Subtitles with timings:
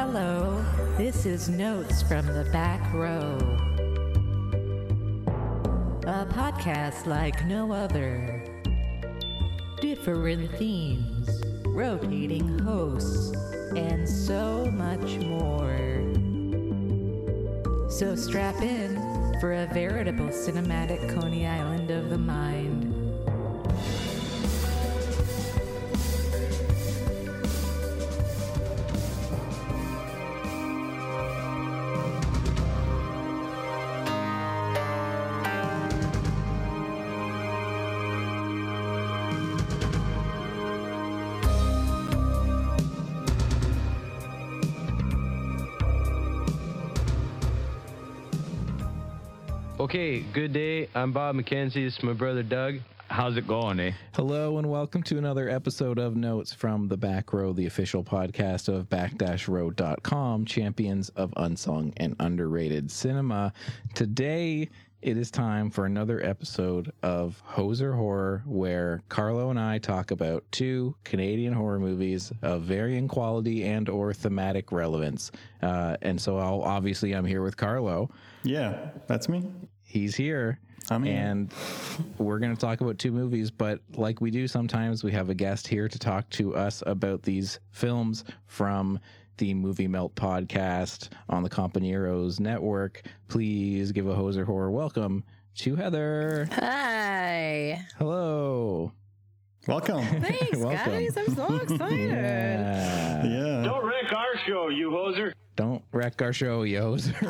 [0.00, 0.64] Hello,
[0.96, 3.36] this is Notes from the Back Row.
[6.06, 8.44] A podcast like no other.
[9.80, 13.32] Different themes, rotating hosts,
[13.76, 15.76] and so much more.
[17.90, 18.94] So strap in
[19.40, 22.67] for a veritable cinematic Coney Island of the mind.
[50.38, 50.88] Good day.
[50.94, 51.84] I'm Bob McKenzie.
[51.84, 52.76] This is my brother Doug.
[53.08, 53.90] How's it going, eh?
[54.14, 58.68] Hello and welcome to another episode of Notes from the Back Row, the official podcast
[58.72, 63.52] of back-row.com, champions of unsung and underrated cinema.
[63.94, 64.68] Today
[65.02, 70.44] it is time for another episode of Hoser Horror, where Carlo and I talk about
[70.52, 75.32] two Canadian horror movies of varying quality and or thematic relevance.
[75.62, 78.08] Uh, and so I'll, obviously I'm here with Carlo.
[78.44, 79.42] Yeah, that's me.
[79.88, 80.60] He's here.
[80.90, 81.16] I'm here.
[81.16, 81.50] And
[82.18, 85.34] we're going to talk about two movies, but like we do sometimes, we have a
[85.34, 89.00] guest here to talk to us about these films from
[89.38, 93.02] the Movie Melt podcast on the Companeros network.
[93.28, 95.24] Please give a hoser horror welcome
[95.56, 96.48] to Heather.
[96.52, 97.82] Hi.
[97.96, 98.92] Hello.
[99.66, 100.04] Welcome.
[100.20, 100.92] Thanks, Welcome.
[100.92, 101.16] guys.
[101.16, 102.10] I'm so excited.
[102.10, 103.24] Yeah.
[103.24, 103.62] yeah.
[103.62, 105.32] Don't wreck our show, you hoser.
[105.58, 107.10] Don't wreck our show, yos.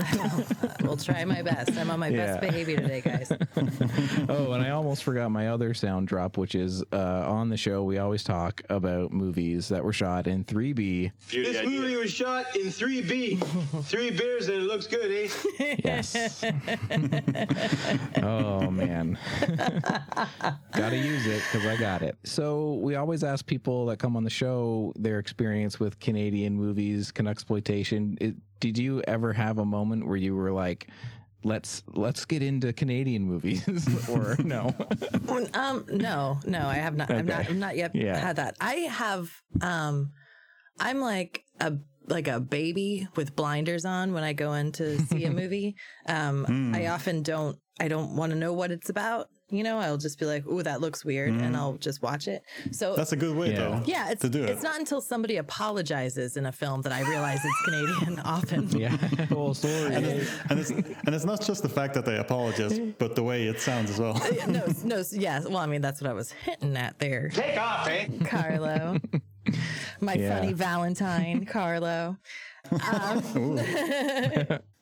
[0.82, 1.76] We'll try my best.
[1.78, 2.38] I'm on my Yeah.
[2.38, 3.30] best behavior today, guys.
[4.28, 7.82] oh, and I almost forgot my other sound drop, which is uh, on the show.
[7.84, 10.74] We always talk about movies that were shot in 3B.
[10.74, 11.12] Beauty
[11.52, 11.80] This idea.
[11.80, 13.82] movie was shot in 3B.
[13.84, 15.76] Three beers and it looks good, eh?
[15.84, 16.44] Yes.
[18.22, 19.18] oh man.
[20.74, 22.16] Gotta use it because I got it.
[22.24, 27.10] So we always ask people that come on the show their experience with Canadian movies,
[27.26, 28.17] exploitation.
[28.20, 30.88] It, did you ever have a moment where you were like,
[31.44, 33.62] "Let's let's get into Canadian movies,"
[34.08, 34.74] or no?
[35.54, 37.10] Um, no, no, I have not.
[37.10, 37.48] I'm not.
[37.48, 38.16] I'm not yet Yeah.
[38.18, 38.56] had that.
[38.60, 39.30] I have.
[39.60, 40.12] Um,
[40.80, 41.74] I'm like a
[42.06, 45.76] like a baby with blinders on when I go in to see a movie.
[46.06, 47.58] Um, I often don't.
[47.80, 49.28] I don't want to know what it's about.
[49.50, 52.42] You know, I'll just be like, "Ooh, that looks weird," and I'll just watch it.
[52.70, 53.56] So That's a good way, Yeah.
[53.58, 53.82] though.
[53.86, 54.50] Yeah, it's to do it.
[54.50, 58.20] it's not until somebody apologizes in a film that I realize it's Canadian.
[58.26, 58.96] Often, yeah.
[59.28, 59.94] Full story.
[59.94, 63.22] and, it's, and, it's, and it's not just the fact that they apologize, but the
[63.22, 64.20] way it sounds as well.
[64.34, 65.46] Yeah, no, no, s- yes.
[65.46, 68.06] Well, I mean, that's what I was hinting at there, Take off, eh?
[68.26, 68.98] Carlo.
[70.00, 70.38] My Yeah.
[70.38, 72.18] funny Valentine, Carlo.
[72.70, 73.22] Um,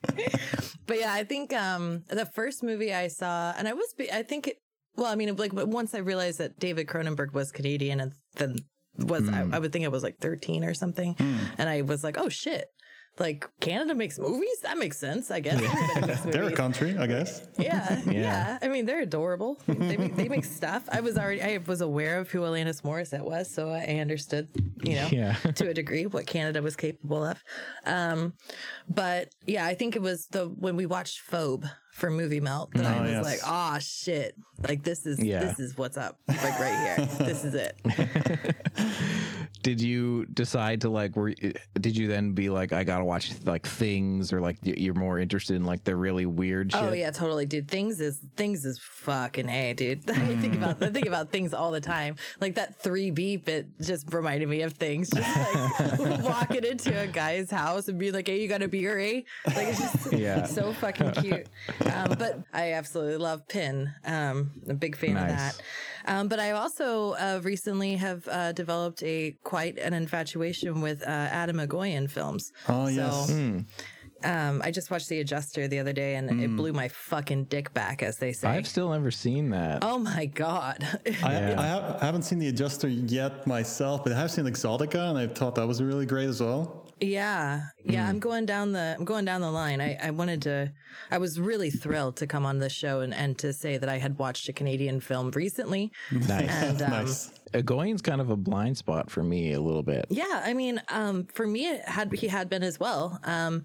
[0.87, 4.22] but yeah, I think um, the first movie I saw, and I was, be- I
[4.22, 4.56] think, it,
[4.97, 8.56] well, I mean, like but once I realized that David Cronenberg was Canadian, and then
[8.99, 11.15] was I, I would think I was like thirteen or something,
[11.59, 12.67] and I was like, oh shit.
[13.19, 14.60] Like Canada makes movies?
[14.62, 15.60] That makes sense, I guess.
[16.00, 17.47] Makes They're a country, I guess.
[17.59, 18.12] Yeah, Yeah.
[18.12, 19.59] yeah, I mean, they're adorable.
[19.66, 20.88] They make, they make stuff.
[20.93, 24.49] I was already, I was aware of who Alanis Morissette was, so I understood,
[24.82, 25.32] you know, Yeah.
[25.55, 27.43] to a degree what Canada was capable of.
[27.87, 28.34] Um,
[28.88, 32.84] but yeah, I think it was the when we watched Phobe for Movie Melt that
[32.84, 33.24] I Oh, was yes.
[33.24, 34.34] like, ah, shit,
[34.68, 35.40] like this is Yeah.
[35.40, 37.06] this is what's up, like right here.
[37.26, 37.76] this is it.
[39.62, 41.16] did you decide to like?
[41.16, 41.32] Were
[41.80, 45.56] did you then be like, I gotta watch like things, or like you're more interested
[45.56, 46.82] in like the really weird shit?
[46.82, 47.66] Oh yeah, totally, dude.
[47.68, 50.08] Things is things is fucking a, dude.
[50.10, 52.16] I think about I think about things all the time.
[52.40, 55.10] Like that three beep, it just reminded me of things.
[55.10, 58.98] Just like walking into a guy's house and being like, "Hey, you got a beer,
[58.98, 60.44] eh?" Like it's just Yeah.
[60.46, 61.46] so fucking cute.
[61.86, 63.92] Um, but I absolutely love Pin.
[64.04, 65.60] Um, I'm a big fan of that.
[66.06, 71.06] Um, but I also uh, recently have uh, developed a quite an infatuation with uh,
[71.10, 72.52] Atom Egoyan films.
[72.69, 73.28] Oh, yes.
[73.28, 73.64] So,
[74.25, 77.72] um, I just watched The Adjuster the other day, and it blew my fucking dick
[77.75, 78.49] back, as they say.
[78.49, 79.81] I've still never seen that.
[79.82, 80.87] oh my god!
[81.22, 85.11] I, I, have, I haven't seen The Adjuster yet myself, but I have seen Exotica,
[85.11, 86.86] and I thought that was really great as well.
[87.00, 88.08] Yeah, yeah.
[88.08, 89.81] I'm going down the I'm going down the line.
[89.81, 90.72] I, I wanted to.
[91.10, 93.98] I was really thrilled to come on this show and, and to say that I
[93.98, 95.93] had watched a Canadian film recently.
[96.10, 96.50] Nice.
[96.50, 97.32] And um, nice.
[97.52, 100.06] Egoyan's kind of a blind spot for me a little bit.
[100.08, 103.20] Yeah, I mean, um, for me, it had he had been as well.
[103.25, 103.64] Um,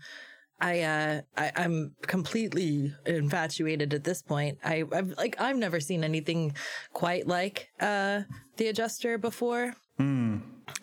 [0.60, 4.60] I, uh, I I'm completely infatuated at this point.
[4.64, 6.54] I I've like I've never seen anything
[6.94, 8.22] quite like uh
[8.58, 9.74] the adjuster before.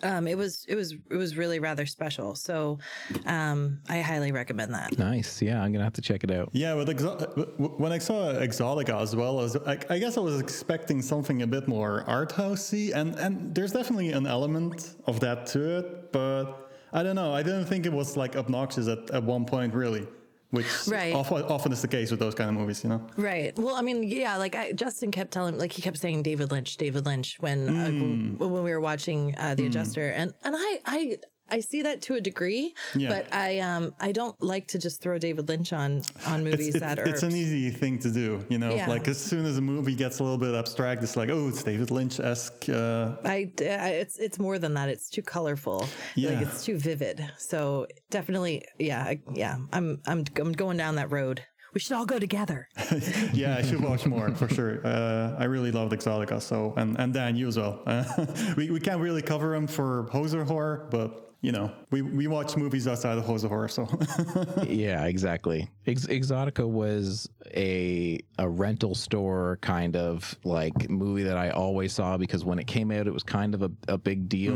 [0.03, 2.35] Um, it was it was it was really rather special.
[2.35, 2.79] So
[3.25, 4.97] um, I highly recommend that.
[4.97, 5.41] Nice.
[5.41, 6.49] Yeah, I'm gonna have to check it out.
[6.53, 10.21] Yeah, with Exo- when I saw Exotica as well, I, was, I, I guess I
[10.21, 15.19] was expecting something a bit more art housey, and and there's definitely an element of
[15.21, 17.33] that to it, but I don't know.
[17.33, 20.07] I didn't think it was like obnoxious at, at one point, really,
[20.51, 21.13] which Right.
[21.13, 23.05] often, often is the case with those kind of movies, you know.
[23.17, 23.57] Right.
[23.57, 26.77] Well, I mean, yeah, like I, Justin kept telling, like he kept saying David Lynch,
[26.77, 30.79] David Lynch when uh, when when we were watching uh, The Adjuster, and and I
[30.85, 31.17] I.
[31.51, 33.09] I see that to a degree, Yeah.
[33.09, 36.75] but I um I don't like to just throw David Lynch on on movies It's,
[36.77, 38.73] it's, that are it's an easy thing to do, you know.
[38.73, 38.87] Yeah.
[38.87, 41.63] Like as soon as a movie gets a little bit abstract, it's like, oh, it's
[41.63, 42.69] David Lynch esque.
[42.69, 44.89] Uh, I, I- it's it's more than that.
[44.89, 45.87] It's too colorful.
[46.15, 46.31] Yeah.
[46.31, 47.29] Like it's too vivid.
[47.37, 49.57] So definitely, yeah, I, yeah.
[49.73, 51.43] I'm I'm I'm going down that road.
[51.71, 52.67] We should all go together.
[53.33, 54.81] yeah, I should watch more for sure.
[54.85, 57.83] Uh, I really loved Exotica, so and and Dan, you as well.
[57.85, 58.03] Uh,
[58.57, 62.57] we we can't really cover him for Hoser horror, but you know, we we watch
[62.57, 63.87] movies outside of Hoser horror, so
[64.67, 65.69] yeah, exactly.
[65.87, 72.17] Ex- Exotica was a a rental store kind of like movie that I always saw
[72.17, 74.53] because when it came out, it was kind of a, a big deal,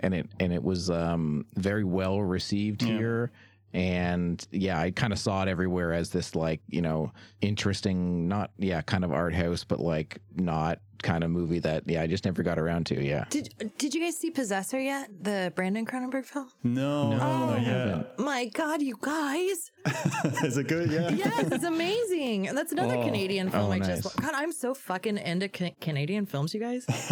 [0.00, 3.30] and it and it was um, very well received here.
[3.74, 7.12] And yeah, I kind of saw it everywhere as this like you know
[7.42, 12.02] interesting, not yeah, kind of art house, but like not kind of movie that yeah,
[12.02, 13.02] I just never got around to.
[13.02, 13.24] Yeah.
[13.30, 15.10] Did Did you guys see Possessor yet?
[15.22, 16.48] The Brandon Cronenberg film.
[16.62, 18.02] no, no, no, yeah.
[18.22, 19.70] My God, you guys!
[20.44, 20.90] Is it good?
[20.90, 21.10] Yeah.
[21.10, 22.48] Yes, it's amazing.
[22.48, 24.02] And that's another Canadian film Oh, I nice.
[24.02, 24.16] just.
[24.16, 26.84] God, I'm so fucking into ca- Canadian films, you guys.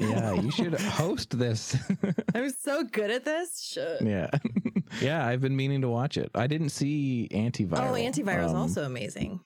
[0.00, 1.76] yeah, you should host this.
[2.34, 3.60] I'm so good at this.
[3.62, 4.02] Shit.
[4.02, 4.30] yeah.
[5.00, 6.30] yeah, I've been meaning to watch it.
[6.34, 7.90] I didn't see Antiviral.
[7.90, 9.40] Oh, Antiviral is Um, also amazing.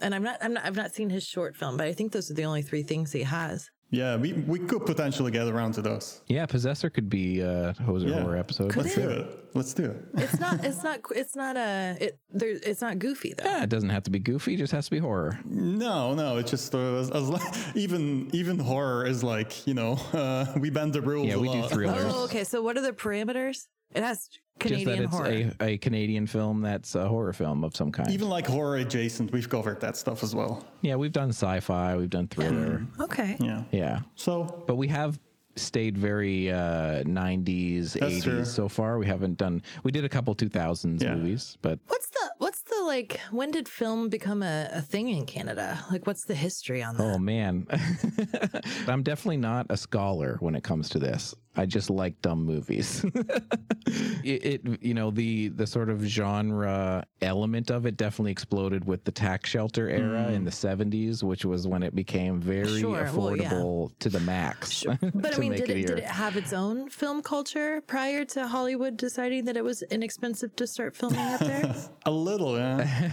[0.00, 2.30] And I'm not, I'm not, I've not seen his short film, but I think those
[2.30, 3.70] are the only three things he has.
[3.92, 6.20] Yeah, we we could potentially get around to those.
[6.28, 8.20] Yeah, Possessor could be a Hoser Yeah.
[8.20, 8.70] horror episode.
[8.70, 9.38] Could Let's do it.
[9.52, 9.96] Let's do it.
[10.14, 13.42] It's not, it's not, it's not a, it, there, it's not goofy though.
[13.50, 15.40] Yeah, it doesn't have to be goofy; it just has to be horror.
[15.44, 20.46] No, no, it's just uh, as, as even even horror is like you know uh,
[20.60, 21.26] we bend the rules.
[21.26, 21.70] Yeah, a we do lot.
[21.72, 22.12] thrillers.
[22.14, 22.44] Oh, okay.
[22.44, 23.66] So what are the parameters?
[23.94, 25.52] It has just that Canadian it's horror.
[25.60, 28.10] a, a Canadian film that's a horror film of some kind.
[28.10, 30.64] Even like horror adjacent, we've covered that stuff as well.
[30.82, 32.86] yeah, we've done sci-fi, we've done thriller.
[33.00, 33.36] okay.
[33.40, 33.62] Yeah.
[33.72, 35.18] Yeah, So but we have
[35.56, 38.44] stayed very uh 90s 80s true.
[38.44, 41.16] so far we haven't done we did a couple 2000s Yeah.
[41.16, 45.26] movies but What's the, what's the like, when did film become a, a thing in
[45.26, 45.84] Canada?
[45.90, 47.02] Like, what's the history on that?
[47.04, 47.66] Oh man,
[48.86, 51.34] I'm definitely not a scholar when it comes to this.
[51.56, 53.04] I just like dumb movies.
[54.24, 59.04] it, it, you know, the the sort of genre element of it definitely exploded with
[59.04, 60.44] the tax shelter era in mm.
[60.44, 63.50] the 70s, which was when it became very Sure, well, yeah.
[63.50, 64.84] affordable to the max.
[65.14, 65.86] But I mean, did it, here.
[65.86, 70.54] did it have its own film culture prior to Hollywood deciding that it was inexpensive
[70.56, 71.74] to start filming up there?
[72.06, 73.10] a little, yeah.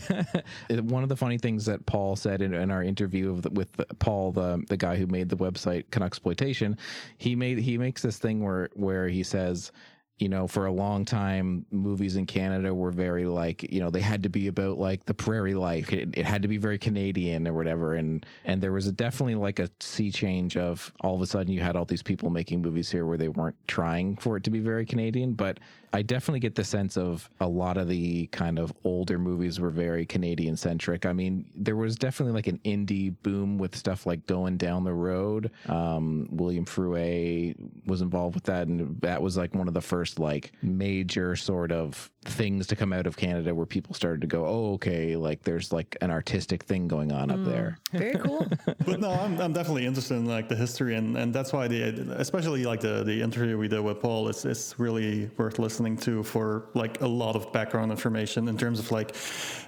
[0.70, 3.72] One of the funny things that Paul said in, in our interview of the, with
[3.74, 6.78] the, Paul, the the guy who made the website Canucksploitation,
[7.18, 9.72] he made he makes this thing where where he says.
[10.20, 14.02] You know, for a long time, movies in Canada were very like, you know, they
[14.02, 15.94] had to be about like the prairie life.
[15.94, 17.94] It, it had to be very Canadian or whatever.
[17.94, 21.54] And and there was a, definitely like a sea change of all of a sudden
[21.54, 24.50] you had all these people making movies here where they weren't trying for it to
[24.50, 25.34] be very Canadian.
[25.34, 25.60] But
[25.94, 29.70] I definitely get the sense of a lot of the kind of older movies were
[29.70, 31.06] very Canadian centric.
[31.06, 34.94] I mean, there was definitely like an indie boom with stuff like Going Down the
[34.94, 35.52] Road.
[35.68, 40.20] Um, William Fruet was involved with that, and that was like one of the first
[40.20, 44.46] like major sort of things to come out of Canada where people started to go,
[44.46, 47.78] oh, okay, like there's like an artistic thing going on up there.
[47.94, 48.46] Very cool.
[48.86, 51.84] but no, I'm, I'm definitely interested in like the history, and, and that's why the
[52.18, 56.24] especially like the the interview we did with Paul is is really worth listening to
[56.24, 59.16] for like a lot of background information in terms of like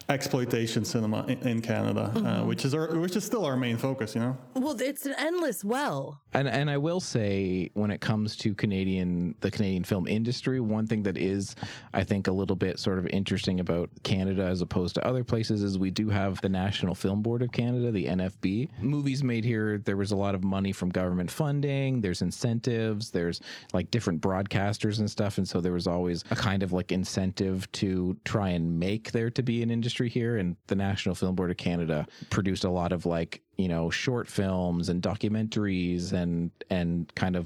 [0.10, 4.16] exploitation cinema in, in Canada, uh, which is our which is still our main focus,
[4.16, 4.38] you know.
[4.56, 6.20] well, it's an endless well.
[6.34, 10.88] And and I will say when it comes to Canadian the Canadian film industry, one
[10.88, 11.56] thing that is
[11.94, 15.64] I think a little bit sort of interesting about Canada as opposed to other places
[15.64, 18.70] is we do have the National Film Board of Canada, the NFB.
[18.82, 23.42] Movies made here, there was a lot of money from government funding, there's incentives, there's
[23.74, 27.72] like different broadcasters and stuff and so there was always a kind of like incentive
[27.72, 31.52] to try and make there to be an industry here and the National Film Board
[31.52, 37.14] of Canada produced a lot of like you know short films and documentaries and and
[37.16, 37.46] kind of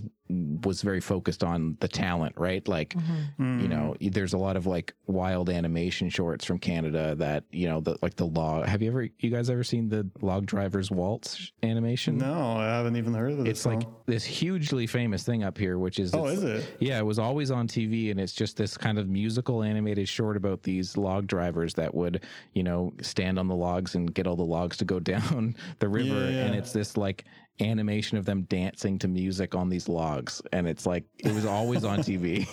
[0.64, 3.60] was very focused on the talent right like mm-hmm.
[3.60, 4.14] you know mm.
[4.14, 8.16] there's a lot of like wild animation shorts from canada that you know the like
[8.16, 12.54] the log have you ever you guys ever seen the log drivers waltz animation No,
[12.58, 13.48] I haven't even heard of it.
[13.48, 16.78] it's like this hugely famous thing up here which is Oh, is it?
[16.80, 20.38] yeah it was always on tv and it's just this kind of musical animated short
[20.38, 24.38] about these log drivers that would you know stand on the logs and get all
[24.38, 27.26] the logs to go down the river Yeah, and it's this like
[27.60, 31.84] animation of them dancing to music on these logs and it's like it was always
[31.84, 32.48] on tv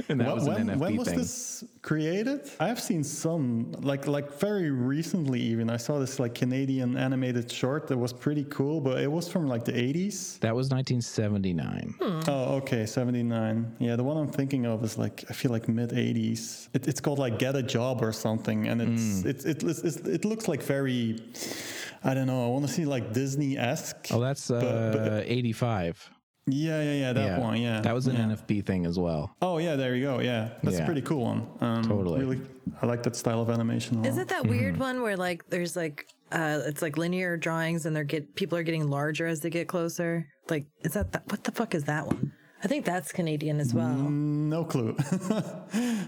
[0.08, 2.50] and that When- was an when, nfb when was thing this created?
[2.60, 5.70] I have seen some, like like very recently even.
[5.70, 9.46] I saw this like Canadian animated short that was pretty cool, but it was from
[9.48, 10.38] like the 80s.
[10.40, 12.20] that was 1979 hmm.
[12.28, 13.76] Oh, okay, 79.
[13.78, 16.68] Yeah, the one I'm thinking of is like I feel like mid 80s.
[16.74, 19.28] It, it's called like Get a Job or something, and it's hmm.
[19.28, 21.20] it, it it it's, it looks like very.
[22.04, 22.44] I don't know.
[22.44, 24.08] I want to see like Disney esque.
[24.12, 26.10] oh that's uh but- 85
[26.50, 27.12] yeah, yeah, yeah.
[27.12, 27.60] That one.
[27.60, 28.34] Yeah, that was an yeah.
[28.34, 30.20] nfb thing as well Oh yeah, there you go.
[30.20, 30.82] Yeah, that's Yeah.
[30.84, 31.46] a pretty cool one.
[31.60, 32.20] Um, Totally.
[32.20, 32.40] Really,
[32.80, 34.02] I like that style of animation.
[34.02, 34.22] a Is lot.
[34.22, 38.04] it that weird one where like there's like uh it's like linear drawings and they're
[38.04, 40.26] get people are getting larger as they get closer?
[40.48, 42.32] Like is that th- what the fuck is that one?
[42.62, 43.94] I think that's Canadian as well.
[43.94, 44.96] No clue.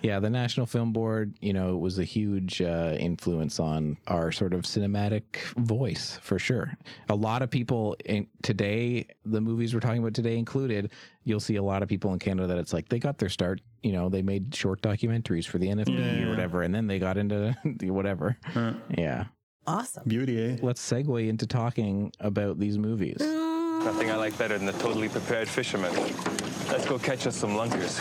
[0.02, 4.54] Yeah, the National Film Board, you know, was a huge uh, influence on our sort
[4.54, 6.72] of cinematic voice for sure.
[7.10, 10.92] A lot of people in, today, the movies we're talking about today included,
[11.24, 13.60] you'll see a lot of people in Canada that it's like they got their start,
[13.82, 17.18] you know, they made short documentaries for the NFB or whatever, and then they got
[17.18, 18.38] into the whatever.
[18.96, 19.24] Yeah.
[19.66, 20.04] Awesome.
[20.08, 20.56] Beauty, eh?
[20.62, 23.18] Let's segue into talking about these movies.
[23.84, 25.90] Nothing I like better than the totally prepared fisherman.
[26.68, 27.98] Let's go catch us some lunkers.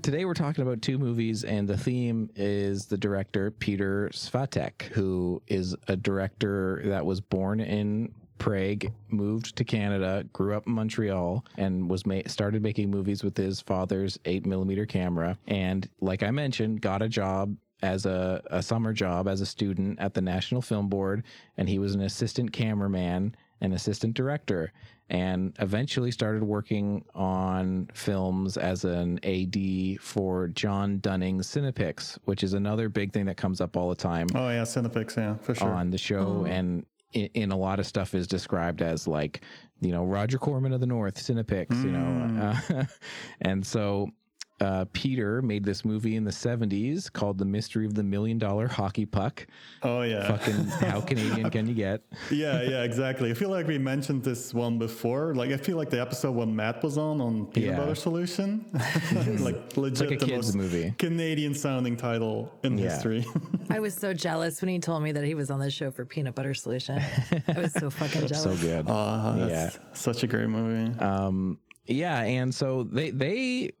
[0.02, 5.40] Today we're talking about two movies, and the theme is the director Peter Svatek, who
[5.46, 11.44] is a director that was born in Prague, moved to Canada, grew up in Montreal,
[11.56, 15.38] and was ma- started making movies with his father's eight millimeter camera.
[15.46, 20.00] And like I mentioned, got a job as a, a summer job as a student
[20.00, 21.22] at the National Film Board,
[21.56, 24.72] and he was an assistant cameraman and assistant director
[25.08, 32.54] and eventually started working on films as an AD for John Dunning's Cinepix, which is
[32.54, 35.68] another big thing that comes up all the time Oh yeah, Cinepix, yeah, for sure.
[35.70, 36.44] on the show.
[36.48, 39.42] And in, in a lot of stuff is described as like
[39.80, 42.54] you know Roger Corman of the North Cinepix you know.
[42.70, 42.84] Uh,
[43.42, 44.10] and so
[44.62, 48.68] uh, Peter made this movie in the 70s called The Mystery of the Million Dollar
[48.68, 49.46] Hockey Puck.
[49.82, 52.02] Oh yeah, Fucking how Canadian can you get?
[52.30, 53.30] yeah, yeah, exactly.
[53.30, 55.34] I feel like we mentioned this one before.
[55.34, 57.76] Like I feel like the episode when Matt was on on Peanut Yeah.
[57.76, 58.64] Butter Solution,
[59.40, 60.94] like legit like a the kids' most movie.
[60.98, 62.90] Canadian sounding title in Yeah.
[62.90, 63.26] history.
[63.70, 66.04] I was so jealous when he told me that he was on the show for
[66.04, 67.00] Peanut Butter Solution.
[67.48, 68.42] I was so fucking jealous.
[68.44, 68.86] So good.
[68.86, 69.82] That's Yeah.
[69.92, 70.98] such a great movie.
[71.00, 73.72] Um, yeah, and so they they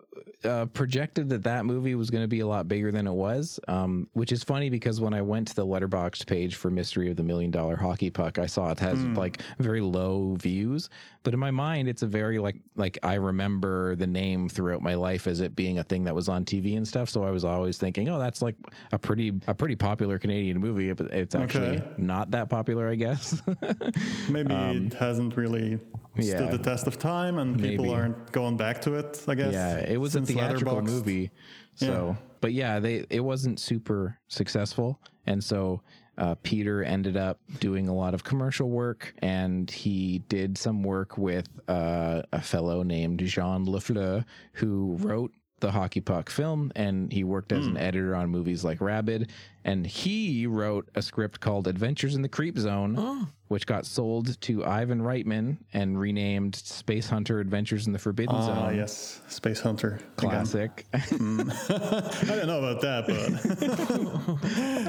[0.44, 3.60] uh, projected that that movie was going to be a lot bigger than it was,
[3.68, 7.16] um, which is funny because when I went to the letterboxd page for Mystery of
[7.16, 10.88] the Million Dollar Hockey Puck, I saw it has like very low views,
[11.22, 14.94] but in my mind, it's a very like like I remember the name throughout my
[14.94, 17.08] life as it being a thing that was on TV and stuff.
[17.08, 18.56] So I was always thinking, oh, that's like
[18.92, 21.82] a pretty a pretty popular Canadian movie, but it's actually Okay.
[21.98, 23.40] not that popular, I guess.
[24.28, 25.78] Maybe it hasn't really
[26.20, 27.94] stood um, the test of time, and people Maybe.
[27.94, 29.22] aren't going back to it.
[29.28, 29.52] I guess.
[29.52, 31.30] Yeah, it was a theatrical movie.
[31.74, 35.82] So, but yeah, they it wasn't super successful, and so
[36.18, 41.16] uh, Peter ended up doing a lot of commercial work, and he did some work
[41.16, 47.24] with uh, a fellow named Jean Lafleur, who wrote the hockey puck film and he
[47.24, 49.30] worked as an editor on movies like rabid.
[49.64, 54.64] And he wrote a script called adventures in the creep zone which got sold to
[54.64, 58.76] ivan reitman and renamed space hunter adventures in the forbidden Ah, zone.
[58.76, 60.00] yes, Space Hunter.
[60.16, 60.84] Classic.
[60.94, 63.06] I don't know about that,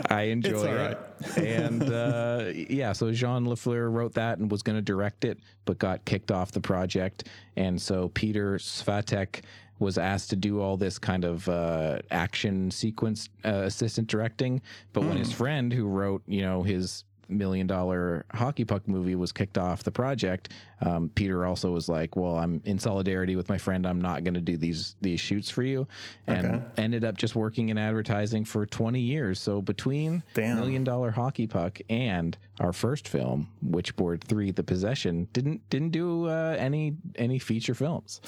[0.05, 0.63] but I enjoy It's
[1.37, 1.45] all it.
[1.45, 5.77] and uh, yeah, so Jean Lafleur wrote that and was going to direct it, but
[5.77, 7.27] got kicked off the project.
[7.57, 9.41] And so Peter Svatek
[9.83, 14.61] was asked to do all this kind of uh, action sequence uh, assistant directing.
[14.93, 19.31] But when his friend who wrote, you know, his million dollar hockey puck movie was
[19.31, 20.49] kicked off the project
[20.81, 24.33] um, peter also was like well i'm in solidarity with my friend i'm not going
[24.33, 25.87] to do these these shoots for you
[26.27, 26.63] and Okay.
[26.77, 30.57] ended up just working in advertising for 20 years so between Damn.
[30.57, 36.27] million dollar hockey puck and our first film witchboard 3 the possession didn't didn't do
[36.27, 38.19] uh, any any feature films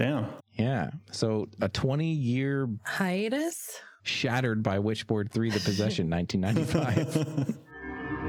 [0.00, 0.26] damn.
[0.54, 3.78] yeah so a 20 year Hiatus?
[4.02, 7.56] shattered by witchboard 3 the possession 1995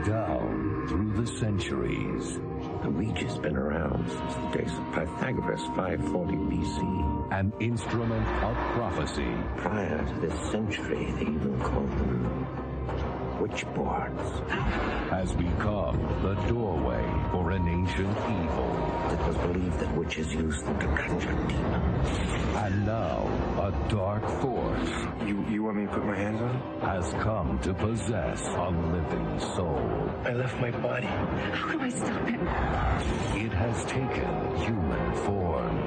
[0.06, 2.40] Down through the centuries.
[2.82, 7.32] The Ouija's been around since the days of Pythagoras, 540 BC.
[7.34, 9.28] An instrument of prophecy.
[9.58, 12.41] Prior to this century, they even called them
[13.42, 14.50] witchboards.
[15.10, 18.72] Has become the doorway for an ancient evil.
[19.10, 22.10] It was believed that witches used them to conjure demons.
[22.56, 24.90] And now, a dark force.
[25.26, 26.84] You, you want me to put my hands on it?
[26.84, 30.12] Has come to possess a living soul.
[30.24, 31.08] I left my body.
[31.08, 32.42] How do I stop him?
[33.44, 35.81] It has taken human form.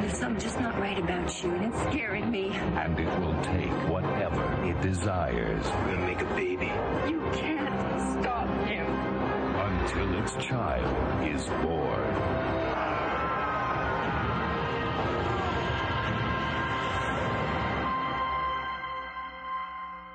[0.00, 2.50] There's something just not right about you, and it's scaring me.
[2.50, 5.64] And it will take whatever it desires.
[5.64, 6.70] We're gonna make a baby.
[7.08, 8.86] You can't stop him.
[9.56, 12.36] Until its child is born.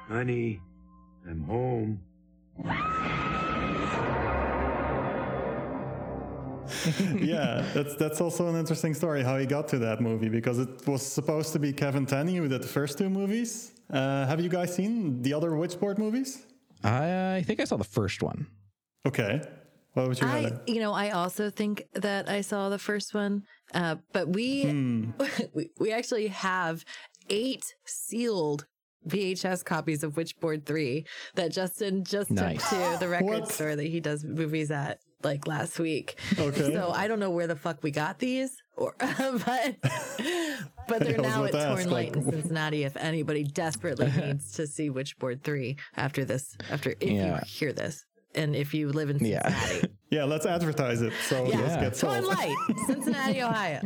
[0.08, 0.62] Honey,
[1.28, 2.02] I'm home.
[7.20, 10.88] yeah, that's that's also an interesting story how he got to that movie because it
[10.88, 13.74] was supposed to be Kevin Tenney who did the first two movies.
[13.90, 16.46] Uh, have you guys seen the other Witchboard movies?
[16.84, 18.48] I, I think I saw the first one.
[19.06, 19.42] Okay,
[19.94, 20.62] what would you I, rather?
[20.68, 24.66] you know, I also think that I saw the first one, uh, but we,
[25.54, 26.86] we we actually have
[27.30, 28.66] eight sealed
[29.08, 32.70] VHS copies of Witchboard Three that Justin just Nice.
[32.70, 33.52] took to the record What?
[33.52, 36.18] store that he does movies at like last week.
[36.38, 36.74] Okay.
[36.74, 39.76] So I don't know where the fuck we got these, or but
[40.88, 42.84] but they're now at Torn ask, Light in Cincinnati.
[42.84, 47.36] If anybody desperately needs to see Witchboard Three after this, after if Yeah.
[47.36, 48.06] you hear this.
[48.34, 49.50] And if you live in Yeah.
[49.50, 51.12] Cincinnati, Yeah, let's advertise it.
[51.28, 51.60] So Yeah.
[51.60, 52.36] let's get Torn sold.
[52.38, 52.56] Light,
[52.88, 53.82] Cincinnati, Ohio.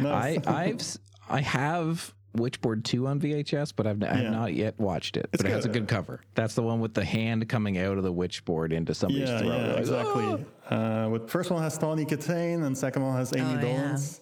[0.00, 4.30] I I've s- I have Witchboard 2 on VHS, but I've, I've Yeah.
[4.30, 5.28] not yet watched it.
[5.32, 5.82] It's but it has a good.
[5.86, 6.20] good cover.
[6.34, 9.48] That's the one with the hand coming out of the witchboard into somebody's Yeah, throat.
[9.58, 10.44] yeah, Like, exactly.
[10.68, 13.60] Uh, with first one has Tawny Kitaen and second one has Ami Oh, yeah.
[13.62, 14.20] Dolenz.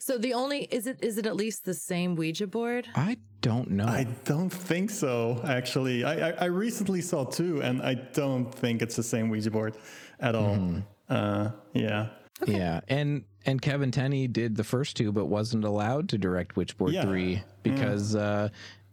[0.00, 2.86] So the only is it is it at least the same Ouija board?
[2.94, 3.86] I don't know.
[3.86, 6.04] I don't think so, actually.
[6.04, 9.76] I, I, I recently saw two, and I don't think it's the same Ouija board
[10.20, 10.54] at all.
[10.56, 10.78] Mm-hmm.
[11.08, 12.08] Uh, yeah.
[12.46, 16.92] Yeah, and and Kevin Tenney did the first two, but wasn't allowed to direct Witchboard
[16.92, 17.02] Yeah.
[17.02, 18.50] three because uh,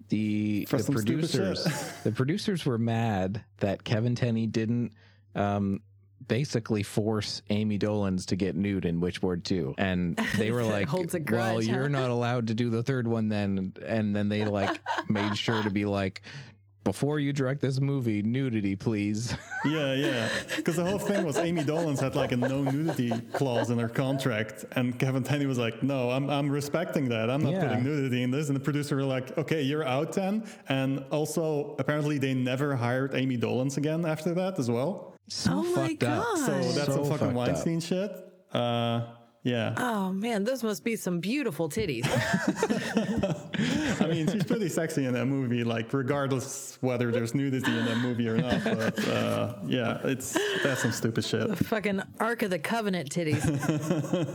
[0.09, 1.63] the For the producers
[2.03, 4.93] the producers were mad that Kevin Tenney didn't
[5.35, 5.81] um,
[6.27, 10.95] basically force Ami Dolenz to get nude in Witchboard two, and they were like, a
[11.29, 14.79] "Well, huh?" you're not allowed to do the third one then," and then they like
[15.09, 16.21] made sure to be like.
[16.85, 19.35] Before you direct this movie, nudity, please.
[19.65, 20.29] Yeah, yeah.
[20.55, 23.89] Because the whole thing was Ami Dolenz had like a no nudity clause in her
[23.89, 27.31] contract, and Kevin Tenney was like, "No, I'm I'm respecting that.
[27.31, 27.69] I'm not Yeah.
[27.69, 31.75] putting nudity in this." And the producer were like, "Okay, you're out then." And also,
[31.79, 35.15] apparently, they never hired Ami Dolenz again after that as well.
[35.29, 36.23] So Oh my fucked up.
[36.23, 36.37] God.
[36.37, 37.33] So that's So some fucked fucking up.
[37.33, 38.11] Weinstein shit.
[38.53, 39.01] Uh,
[39.45, 39.75] yeah.
[39.77, 42.05] Oh man, those must be some beautiful titties.
[44.01, 47.97] I mean, she's pretty sexy in that movie, like regardless whether there's nudity in that
[47.97, 48.63] movie or not.
[48.63, 51.47] But uh, yeah, it's that's some stupid shit.
[51.47, 53.45] The Fucking Ark of the Covenant titties.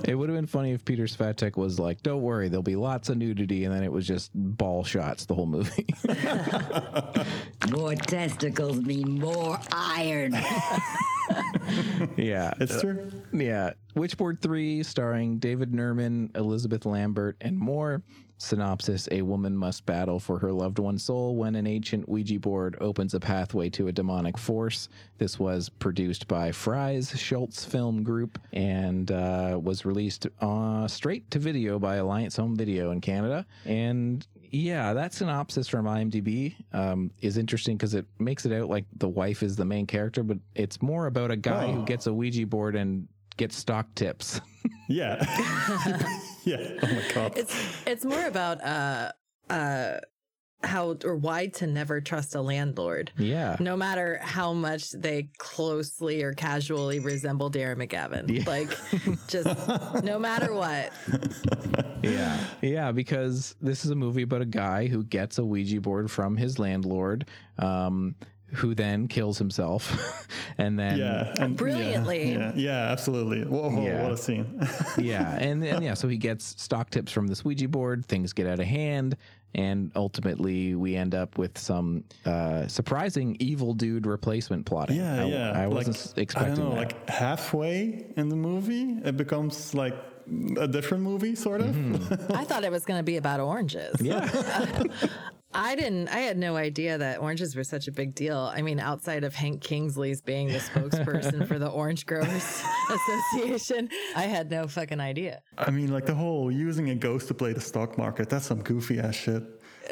[0.08, 3.08] It would have been funny if Peter Svatek was like, "Don't worry, there'll be lots
[3.08, 5.86] of nudity," and then it was just ball shots the whole movie.
[7.70, 10.36] More testicles mean more iron.
[12.16, 13.10] Yeah, It's true.
[13.32, 13.72] yeah.
[13.94, 18.02] Witchboard three, starring David Nerman, Elizabeth Lambert, and more.
[18.38, 22.74] Synopsis: A woman must battle for her loved one's soul when an ancient Ouija board
[22.80, 24.88] opens a pathway to a demonic force.
[25.18, 31.38] This was produced by Fries Schultz Film Group and uh, was released uh, straight to
[31.38, 33.44] video by Alliance Home Video in Canada.
[33.66, 38.84] And yeah, that synopsis from IMDb um, is interesting because it makes it out like
[38.96, 41.84] the wife is the main character, but it's more about a guy who Oh.
[41.84, 44.40] gets a Ouija board and gets stock tips.
[44.88, 45.16] Yeah.
[46.44, 46.56] yeah.
[46.82, 47.32] Oh my god.
[47.36, 47.54] it's
[47.86, 49.12] it's more about uh
[49.48, 49.98] uh
[50.62, 53.10] how or why to never trust a landlord.
[53.16, 53.56] yeah.
[53.60, 58.28] No matter how much they closely or casually resemble Darren McGavin.
[58.30, 58.44] Yeah.
[58.46, 58.68] Like
[59.28, 59.48] just
[60.04, 60.92] no matter what.
[62.02, 62.44] Yeah.
[62.60, 66.36] Yeah, because this is a movie about a guy who gets a Ouija board from
[66.36, 67.26] his landlord,
[67.58, 68.14] um,
[68.52, 70.26] who then kills himself.
[70.58, 71.32] and then yeah.
[71.38, 72.32] And, Brilliantly.
[72.32, 73.44] Yeah, yeah, yeah, absolutely.
[73.44, 74.02] Whoa, Yeah.
[74.02, 74.60] what a scene.
[74.98, 78.04] yeah, and, and yeah, so he gets stock tips from this Ouija board.
[78.06, 79.16] Things get out of hand,
[79.54, 84.96] and ultimately we end up with some uh, surprising evil dude replacement plotting.
[84.96, 85.52] yeah, I, yeah.
[85.62, 86.92] I wasn't I expecting don't know, that.
[86.92, 89.94] like halfway in the movie, it becomes like
[90.58, 91.74] a different movie, sort of.
[91.74, 92.32] Mm-hmm.
[92.32, 93.96] I thought it was gonna be about oranges.
[94.00, 94.28] yeah,
[95.52, 96.08] I didn't.
[96.08, 98.38] I had no idea that oranges were such a big deal.
[98.54, 104.22] I mean, outside of Hank Kingsley's being the spokesperson for the Orange Growers Association, I
[104.22, 105.42] had no fucking idea.
[105.58, 108.28] I mean, like the whole using a ghost to play the stock market.
[108.28, 109.42] That's some goofy ass shit.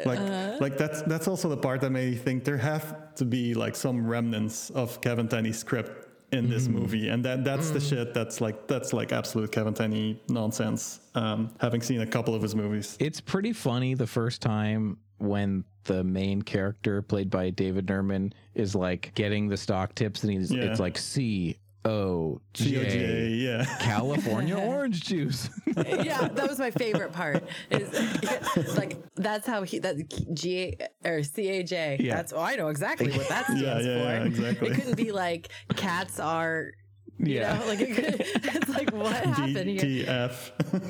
[0.05, 0.57] Like, Uh-huh.
[0.61, 3.75] like that's that's also the part that made me think there have to be like
[3.75, 8.39] some remnants of Kevin Tenney's script in this movie, and that that's the shit that's
[8.39, 11.01] like that's like absolute Kevin Tenney nonsense.
[11.15, 15.63] Um, having seen a couple of his movies, It's pretty funny the first time when
[15.85, 20.51] the main character played by David Nerman is like getting the stock tips and he's
[20.51, 20.63] Yeah.
[20.63, 23.63] it's like C O COJ, yeah.
[23.79, 25.49] California orange juice.
[25.77, 27.43] yeah, that was my favorite part.
[27.71, 29.95] Is like that's how he that
[30.33, 31.97] G or C A J.
[31.99, 32.15] Yeah.
[32.15, 33.89] That's oh, I know exactly what that stands Yeah, yeah, for.
[34.03, 34.67] yeah, exactly.
[34.69, 36.71] It couldn't be like cats are.
[37.19, 37.57] You Yeah.
[37.59, 38.15] know, like it could,
[38.55, 40.05] it's like what happened here?
[40.05, 40.33] DTF.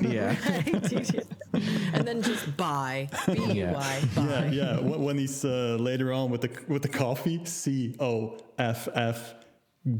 [0.14, 0.36] yeah.
[1.94, 3.72] and then just buy B U Yeah.
[3.72, 4.78] Y Yeah, yeah.
[4.80, 9.34] When when he's uh, later on with the with the coffee, C O F F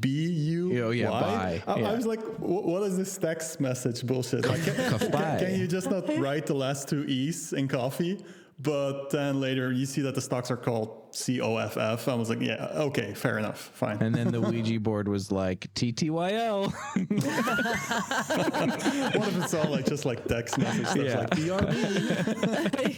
[0.01, 1.21] B U Oh, yeah, Y.
[1.21, 1.63] bye.
[1.67, 4.47] I, I was like, "Wh- what is this text message bullshit?
[4.47, 8.19] Like, can, can, can you just not write the last two E's in coffee?
[8.63, 12.09] But then later you see that the stocks are called C O F F.
[12.09, 14.01] I was like, yeah, okay, fair enough, fine.
[14.03, 16.71] And then the Ouija board was like TTYL.
[19.17, 21.19] what if it's all like just like text message stuff Yeah.
[21.21, 22.91] like BRB?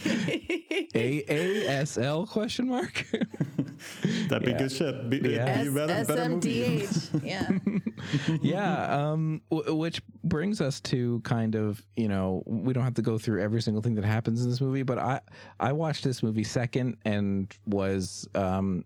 [0.93, 3.05] AASL question mark.
[4.29, 4.57] That'd be Yeah.
[4.57, 5.09] good shit.
[5.09, 5.63] Be, Yeah.
[5.63, 6.87] be better, better movie.
[7.23, 7.49] Yeah.
[8.41, 10.01] yeah um w- which
[10.33, 13.83] brings us to kind of you know we don't have to go through every single
[13.83, 15.19] thing that happens in this movie but i
[15.59, 18.83] i watched this movie second and was um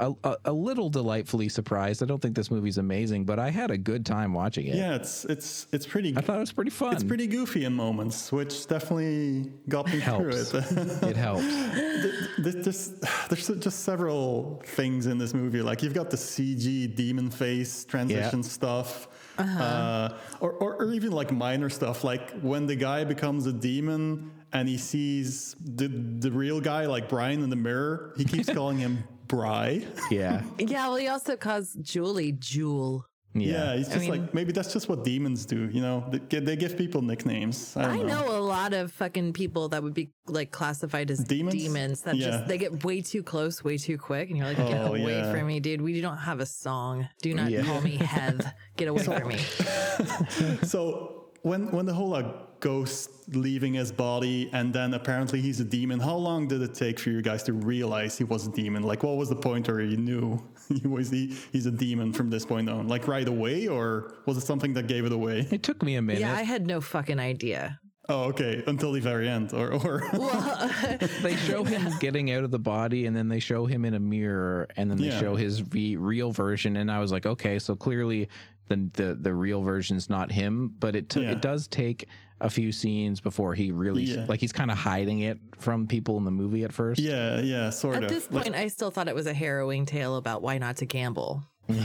[0.00, 3.70] a, a, a little delightfully surprised i don't think this movie's amazing but i had
[3.70, 6.16] a good time watching it Yeah, it's it's it's pretty.
[6.16, 9.98] i thought it was pretty fun It's pretty goofy in moments, which definitely got me
[10.00, 11.02] helps through it.
[11.10, 11.46] it helps
[12.38, 15.62] there's just there's just several things in this movie.
[15.62, 19.08] Like you've got the CG demon face transition stuff,
[19.38, 22.04] uh or, or or even like minor stuff.
[22.04, 27.08] Like when the guy becomes a demon and he sees the the real guy, like
[27.08, 29.86] Brian, in the mirror, he keeps calling him Bry.
[30.10, 30.88] yeah Yeah.
[30.88, 33.06] Well, he also calls Julie Jewel.
[33.46, 35.68] Yeah, he's I just mean- like maybe that's just what demons do.
[35.68, 37.76] You know, they, gi- they give people nicknames.
[37.76, 41.18] I, don't I know a lot of fucking people that would be like classified as
[41.24, 41.54] Demons?
[41.54, 42.30] demons, that Yeah.
[42.30, 45.18] just they get way too close, way too quick, and you're like, get Oh, away
[45.18, 45.30] yeah.
[45.32, 45.80] from me, dude.
[45.80, 47.08] We don't have a song.
[47.22, 47.62] Do not Yeah.
[47.64, 48.46] call me Heath.
[48.76, 49.38] Get away from me.
[50.62, 52.26] So when when the whole like
[52.60, 56.98] ghost leaving his body and then apparently he's a demon, how long did it take
[56.98, 58.82] for you guys to realize he was a demon?
[58.82, 60.40] Like what was the point where you knew he
[60.84, 62.88] was he, he's a demon from this point on?
[62.88, 65.46] Like right away or was it something that gave it away?
[65.50, 67.78] it took me a minute Yeah, I had no fucking idea.
[68.10, 68.62] Oh, okay.
[68.66, 69.52] Until the very end.
[69.52, 70.70] Or or well,
[71.22, 74.00] they show him getting out of the body and then they show him in a
[74.00, 75.20] mirror and then they Yeah.
[75.20, 78.28] show his v- real version and i was like okay so clearly
[78.68, 81.32] the the, the real version's not him but it took Yeah.
[81.32, 82.08] it does take
[82.40, 84.26] a few scenes before he really Yeah.
[84.28, 87.70] like he's kind of hiding it from people in the movie at first yeah, yeah,
[87.70, 88.10] sort At of.
[88.10, 90.76] At this Like- point, I still thought it was a harrowing tale about why not
[90.76, 91.42] to gamble.
[91.68, 91.78] yeah,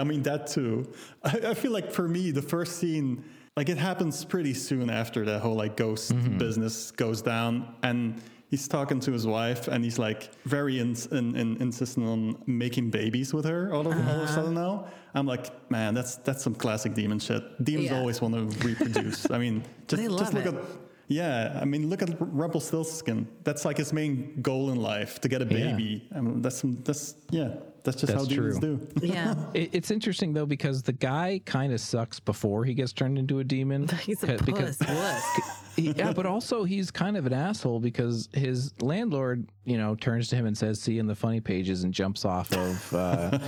[0.00, 0.92] I mean that too.
[1.24, 3.24] I, I feel like for me, the first scene,
[3.56, 6.38] like it happens pretty soon after that whole like ghost mm-hmm.
[6.38, 11.36] business goes down, and he's talking to his wife, and he's like very ins in,
[11.36, 13.72] in, insistent on making babies with her.
[13.72, 14.66] All of, all of a sudden uh-huh.
[14.82, 17.42] now, I'm like, man, that's that's some classic demon shit.
[17.64, 17.98] Demons Yeah.
[17.98, 19.30] always want to reproduce.
[19.30, 20.54] I mean, just just look it.
[20.54, 20.60] at.
[21.08, 23.26] Yeah, I mean, look at Rumpelstiltskin.
[23.42, 25.72] That's like his main goal in life to get a Yeah.
[25.72, 26.08] baby.
[26.14, 27.54] I mean, that's some, that's yeah,
[27.84, 28.78] that's just That's how demons true.
[29.00, 29.06] do.
[29.06, 29.34] Yeah.
[29.54, 33.38] It, it's interesting though because the guy kind of sucks before he gets turned into
[33.40, 33.88] a demon.
[34.02, 34.46] He's a Ca- puss.
[34.46, 35.40] because- wuss.
[35.76, 40.28] He- yeah, but also he's kind of an asshole because his landlord, you know, turns
[40.28, 43.38] to him and says, "See you in the funny pages," and jumps off of uh,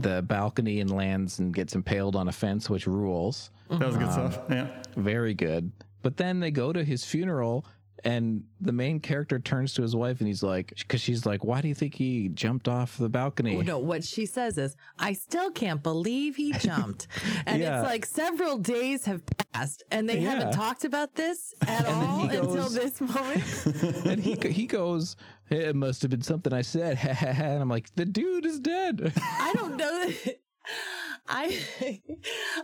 [0.00, 3.50] the balcony and lands and gets impaled on a fence, which rules.
[3.68, 4.38] That was good Um, stuff.
[4.48, 4.68] Yeah.
[4.96, 5.70] Very good.
[6.02, 7.66] But then they go to his funeral.
[8.04, 11.60] And the main character turns to his wife and he's like, because she's like, why
[11.60, 13.56] do you think he jumped off the balcony?
[13.62, 17.08] No, what she says is, I still can't believe he jumped.
[17.46, 17.80] And Yeah.
[17.80, 20.30] it's like several days have passed and they Yeah.
[20.36, 23.66] haven't talked about this at all he until this moment.
[24.06, 25.16] and he he goes,
[25.50, 26.98] it must have been something I said.
[27.22, 29.12] and I'm like, the dude is dead.
[29.16, 30.36] I don't know that.
[31.28, 31.58] I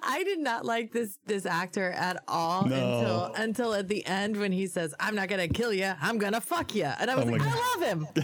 [0.03, 2.77] I did not like this this actor at all No.
[2.77, 6.40] until until at the end when he says I'm not gonna kill you I'm gonna
[6.40, 7.55] fuck you and I was Oh like God.
[7.55, 8.07] I love him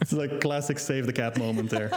[0.00, 1.90] It's like classic save the cat moment there.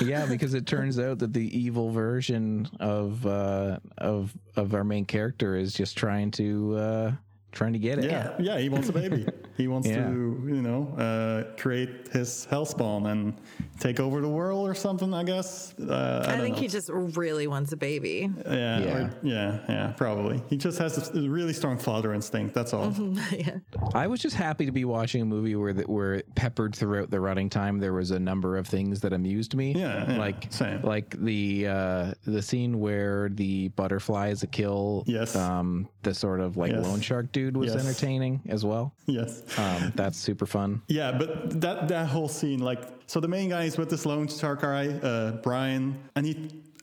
[0.00, 5.04] yeah, because it turns out that the evil version of uh, of of our main
[5.04, 7.12] character is just trying to uh,
[7.52, 8.04] trying to get it.
[8.10, 9.26] Yeah, yeah, he wants a baby.
[9.56, 10.06] He wants Yeah.
[10.06, 13.34] to, you know, uh, create his hellspawn and
[13.80, 15.12] take over the world or something.
[15.14, 15.74] I guess.
[15.80, 16.60] Uh, I, I, think know.
[16.62, 18.30] he just really wants a baby.
[18.46, 18.80] Yeah, Yeah.
[18.80, 20.42] yeah, yeah, yeah, probably.
[20.48, 22.54] He just has a really strong father instinct.
[22.54, 22.92] That's all.
[23.32, 23.58] yeah.
[23.94, 27.18] I was just happy to be watching a movie where that where peppered throughout the
[27.20, 29.72] running time there was a number of things that amused me.
[29.72, 30.82] Yeah, yeah, like same.
[30.82, 35.02] like the uh, the scene where the butterfly is a kill.
[35.06, 35.34] Yes.
[35.34, 36.84] Um, the sort of like Yes.
[36.84, 37.84] loan shark dude was Yes.
[37.84, 38.92] entertaining as well.
[39.06, 39.42] Yes.
[39.58, 40.82] Um, that's super fun.
[40.88, 44.28] Yeah, but that that whole scene, like, so the main guy is with this lone
[44.28, 46.34] guy, uh, Brian, and he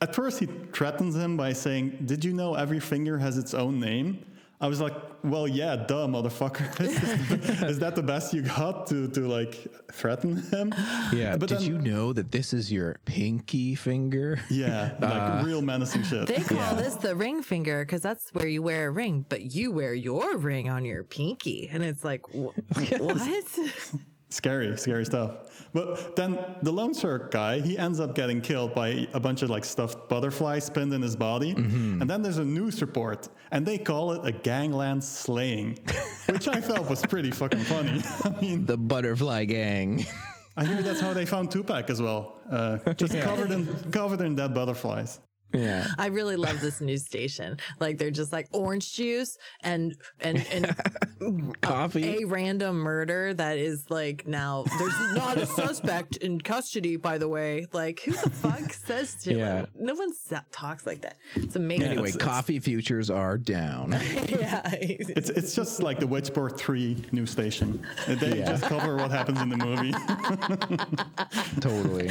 [0.02, 3.80] at first he threatens him by saying, "Did you know every finger has its own
[3.80, 4.08] name?"
[4.62, 6.80] I was like, "Well, yeah, duh, motherfucker.
[6.82, 10.74] is, is that the best you got to to like threaten him?"
[11.12, 11.36] Yeah.
[11.38, 14.40] but Did then- you know that this is your pinky finger?
[14.50, 15.12] Yeah, like
[15.44, 16.28] uh, real menacing shit.
[16.28, 19.72] They call this the ring finger because that's where you wear a ring, but you
[19.72, 21.70] wear your ring on your pinky.
[21.72, 22.56] And it's like, wh-
[23.00, 23.44] what?
[24.30, 25.55] Scary, scary stuff.
[25.76, 29.50] But then the loan shark guy, he ends up getting killed by a bunch of
[29.50, 31.52] like stuffed butterflies pinned in his body.
[31.52, 35.78] And then there's a news report, and they call it a gangland slaying,
[36.32, 38.02] which I felt was pretty fucking funny.
[38.24, 40.06] I mean, The butterfly gang.
[40.56, 44.36] I hear that's how they found Tupac as well, uh, just covered in covered in
[44.36, 45.20] dead butterflies.
[45.56, 45.88] Yeah.
[45.98, 47.58] I really love this news station.
[47.80, 52.24] Like they're just like orange juice and and and Coffee.
[52.24, 56.96] a random murder that is like now there's not a suspect in custody.
[56.98, 59.34] By the way, like who the fuck says to?
[59.34, 59.60] Yeah.
[59.62, 61.18] Like, no one sa- talks like that.
[61.36, 61.86] It's amazing.
[61.88, 63.92] Anyway, it's- it's- coffee futures are down.
[64.30, 64.62] yeah.
[64.74, 67.82] It's it's just like the Witchboard Three news station.
[68.08, 69.94] They just cover what happens in the movie.
[71.62, 72.10] totally.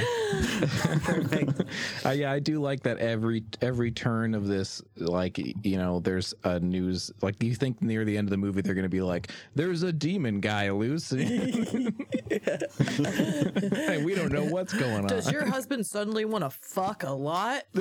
[1.04, 1.62] Perfect.
[2.04, 6.34] Uh, yeah, I do like that every every turn of this, like you know, there's
[6.44, 7.10] a news.
[7.22, 9.82] Like you think near the end of the movie, they're going to be like, "There's
[9.82, 11.94] a demon guy loose," and
[14.04, 15.32] we don't know what's going Does on.
[15.32, 17.62] your husband suddenly want to fuck a lot?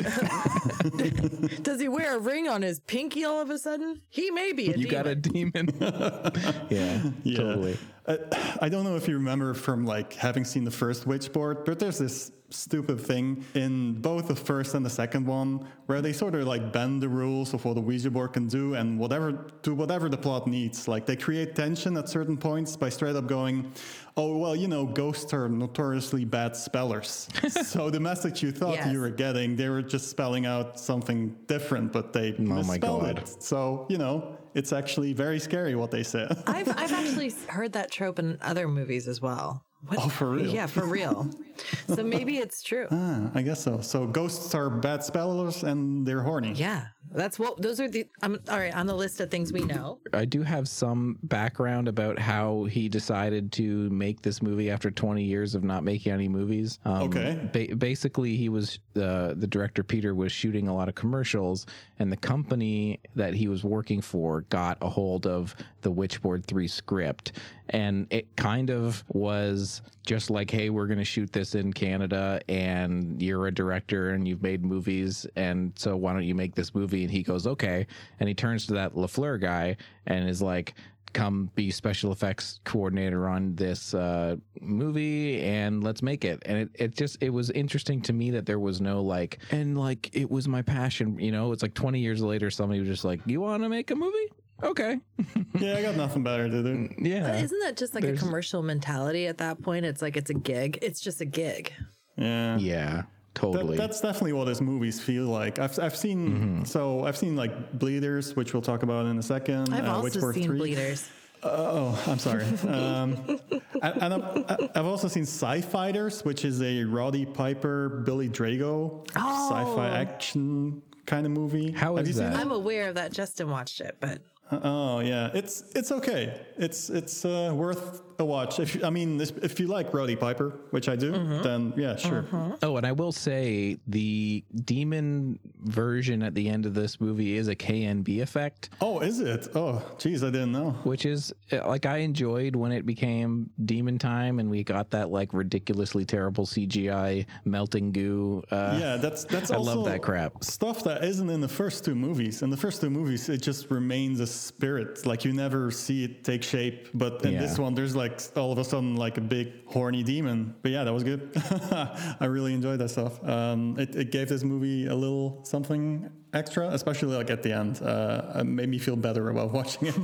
[1.63, 4.01] Does he wear a ring on his pinky all of a sudden?
[4.09, 5.65] He may be a you got a demon.
[5.67, 5.73] demon.
[6.69, 7.37] yeah, Yeah.
[7.37, 7.77] totally.
[8.05, 8.17] Uh,
[8.61, 11.99] I don't know if you remember from like having seen the first Witchboard, but there's
[11.99, 16.45] this stupid thing in both the first and the second one where they sort of
[16.45, 19.31] like bend the rules of what a Ouija board can do and whatever
[19.63, 20.87] do whatever the plot needs.
[20.87, 23.71] Like they create tension at certain points by straight up going,
[24.17, 27.27] "Oh well, you know, ghosts are notoriously bad spellers."
[27.63, 28.91] so the message you thought Yes.
[28.91, 33.17] you were getting, they were just spelling out something different, but they my misspelled God.
[33.19, 33.41] it.
[33.41, 36.43] So you know, it's actually very scary what they said.
[36.47, 39.63] I've I've actually heard that trope in other movies as well.
[39.87, 39.99] What?
[39.99, 40.53] Oh, for real?
[40.53, 41.29] Yeah, for real.
[41.87, 42.87] so maybe it's true.
[42.91, 43.81] Ah, I guess so.
[43.81, 46.53] So ghosts are bad spellers and they're horny.
[46.53, 47.61] yeah, that's what.
[47.61, 48.05] Those are the.
[48.21, 49.99] I'm all right on the list of things we know.
[50.13, 55.23] I do have some background about how he decided to make this movie after 20
[55.23, 56.79] years of not making any movies.
[56.85, 57.49] Um, Okay.
[57.51, 61.65] Ba- basically, he was uh, the director Peter was shooting a lot of commercials,
[61.99, 66.67] and the company that he was working for got a hold of the Witchboard 3
[66.67, 67.33] script,
[67.69, 72.41] and it kind of was just like, "Hey, we're going to shoot this in Canada,
[72.49, 76.75] and you're a director and you've made movies, and so why don't you make this
[76.75, 77.87] movie?" And he goes, "Okay,"
[78.19, 80.75] and he turns to that Lafleur guy and is like
[81.13, 86.41] come be special effects coordinator on this uh, movie and let's make it.
[86.45, 89.77] And it, it just it was interesting to me that there was no like and
[89.77, 91.51] like it was my passion you know?
[91.51, 94.31] It's like 20 years later somebody was just like you want to make a movie
[94.63, 94.99] okay
[95.59, 96.89] Yeah, I got nothing better to do.
[96.97, 99.85] yeah Isn't that just like a commercial mentality at that point?
[99.85, 100.79] It's like it's a gig.
[100.81, 101.71] It's just a gig.
[102.17, 102.57] Yeah.
[102.57, 103.03] yeah
[103.35, 105.59] totally That, that's definitely what his movies feel like.
[105.59, 106.63] I've, I've seen Mm-hmm.
[106.65, 109.73] so I've seen like Bleeders, which we'll talk about in a second.
[109.73, 110.57] I've uh, also Witchboard seen 3.
[110.57, 111.09] bleeders.
[111.45, 112.45] Oh, I'm sorry.
[112.67, 113.39] um,
[113.81, 119.05] and and I've, I've also seen Sci Fighters, which is a Roddy Piper, Billy Drago
[119.15, 119.49] Oh.
[119.49, 121.71] sci-fi action kind of movie.
[121.71, 122.39] How Have is you seen that?
[122.39, 123.11] I'm aware of that.
[123.11, 124.21] Justin watched it, but
[124.63, 126.39] Oh yeah, it's it's okay.
[126.57, 128.59] It's it's uh, worth a watch.
[128.59, 131.95] If you- I mean, if, if you like Roddy Piper, which I do, then yeah,
[131.95, 132.25] sure.
[132.61, 137.47] oh and i will say the demon version at the end of this movie is
[137.47, 139.47] a knb effect Oh, is it?
[139.55, 140.71] Oh, geez, I didn't know.
[140.83, 145.09] which is uh, like I enjoyed when it became demon time and we got that
[145.09, 148.43] like ridiculously terrible CGI melting goo.
[148.51, 149.51] Uh, yeah, that's that's.
[149.51, 150.43] I also love that crap.
[150.43, 152.41] Stuff that isn't in the first two movies.
[152.41, 155.05] In the first two movies, it just remains a spirit.
[155.05, 156.89] Like you never see it take shape.
[156.93, 157.41] But in Yeah.
[157.41, 160.55] this one, there's like like all of a sudden like a big horny demon.
[160.61, 161.31] But yeah, that was good.
[162.19, 163.23] I really enjoyed that stuff.
[163.27, 167.81] Um, it, it gave this movie a little something extra, especially like at the end.
[167.81, 169.95] Uh, it made me feel better about watching it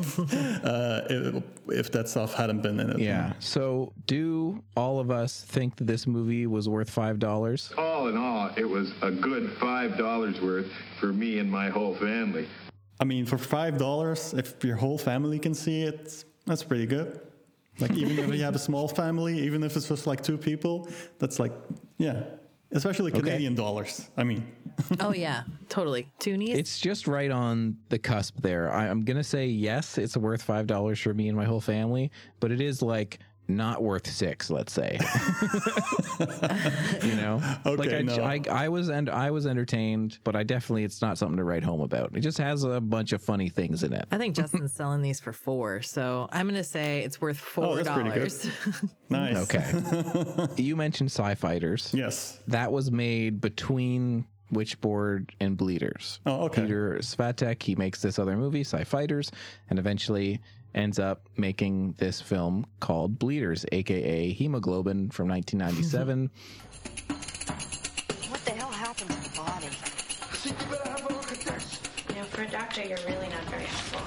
[0.63, 2.99] uh, if, if that stuff hadn't been in it.
[2.99, 3.33] Yeah.
[3.39, 7.73] So, do all of us think that this movie was worth five dollars?
[7.77, 11.95] All in all, it was a good five dollars worth for me and my whole
[11.95, 12.47] family.
[13.01, 17.19] I mean, for five dollars, if your whole family can see it, that's pretty good.
[17.81, 20.87] Like even if you have a small family, even if it's just like two people,
[21.17, 21.53] that's like
[21.97, 22.23] yeah,
[22.71, 24.09] especially Canadian dollars.
[24.17, 24.45] I mean,
[24.99, 26.07] oh yeah, totally.
[26.19, 26.55] Toonies.
[26.55, 28.71] It's just right on the cusp there.
[28.71, 32.11] I, I'm gonna say yes, it's worth five dollars for me and my whole family,
[32.39, 34.99] but it is like not worth six, let's say.
[37.03, 38.23] you know, Okay, like I, no.
[38.23, 41.63] I, I was and I was entertained, but I definitely it's not something to write
[41.63, 42.15] home about.
[42.15, 44.05] It just has a bunch of funny things in it.
[44.12, 47.75] I think Justin's selling these for four, so I'm gonna say it's worth Oh, four
[47.77, 48.15] that's pretty good.
[48.29, 48.49] dollars.
[49.09, 49.53] nice.
[49.53, 50.47] Okay.
[50.62, 51.91] you mentioned Sci Fighters.
[51.93, 52.39] Yes.
[52.47, 56.19] That was made between Witchboard and Bleeders.
[56.25, 56.63] Oh, okay.
[56.63, 59.31] Peter Svatek, he makes this other movie, Sci Fighters,
[59.69, 60.41] and eventually
[60.75, 66.29] ends up making this film called Bleeders, aka Hemoglobin from 1997.
[68.29, 69.67] What the hell happened to the body?
[69.67, 71.79] I think you better have a look at this.
[72.10, 74.01] You know, for a doctor, you're really not very helpful.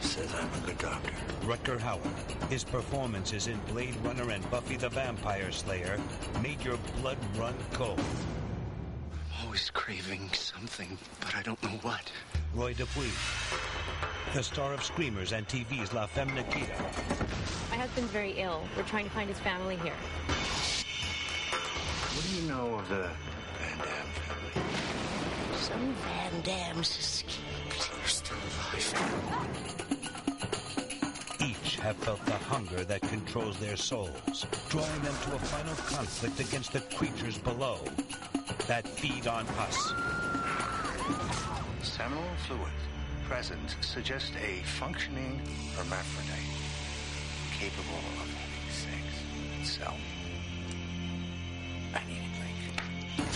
[0.00, 1.10] Says I'm a good doctor.
[1.42, 2.48] Rutger Hauer.
[2.50, 5.98] His performances in Blade Runner and Buffy the Vampire Slayer
[6.42, 8.00] made your blood run cold.
[9.42, 12.10] Always craving something, but I don't know what.
[12.54, 13.12] Roy Dupuis.
[14.34, 16.74] The star of Screamers and TV's La Femme Nikita.
[17.70, 18.64] My husband's very ill.
[18.76, 19.94] We're trying to find his family here.
[22.10, 23.08] What do you know of the
[23.60, 24.50] Van Damme family?
[25.56, 27.92] Some Van Dams escaped.
[27.94, 28.94] They're still alive.
[31.40, 36.40] Each have felt the hunger that controls their souls, drawing them to a final conflict
[36.40, 37.78] against the creatures below
[38.66, 39.92] that feed on us.
[41.84, 42.72] Seminal fluid
[43.24, 45.40] present suggests a functioning
[45.76, 46.40] hermaphrodite
[47.58, 49.02] capable of having sex
[49.60, 49.98] itself.
[51.94, 53.28] I need a drink.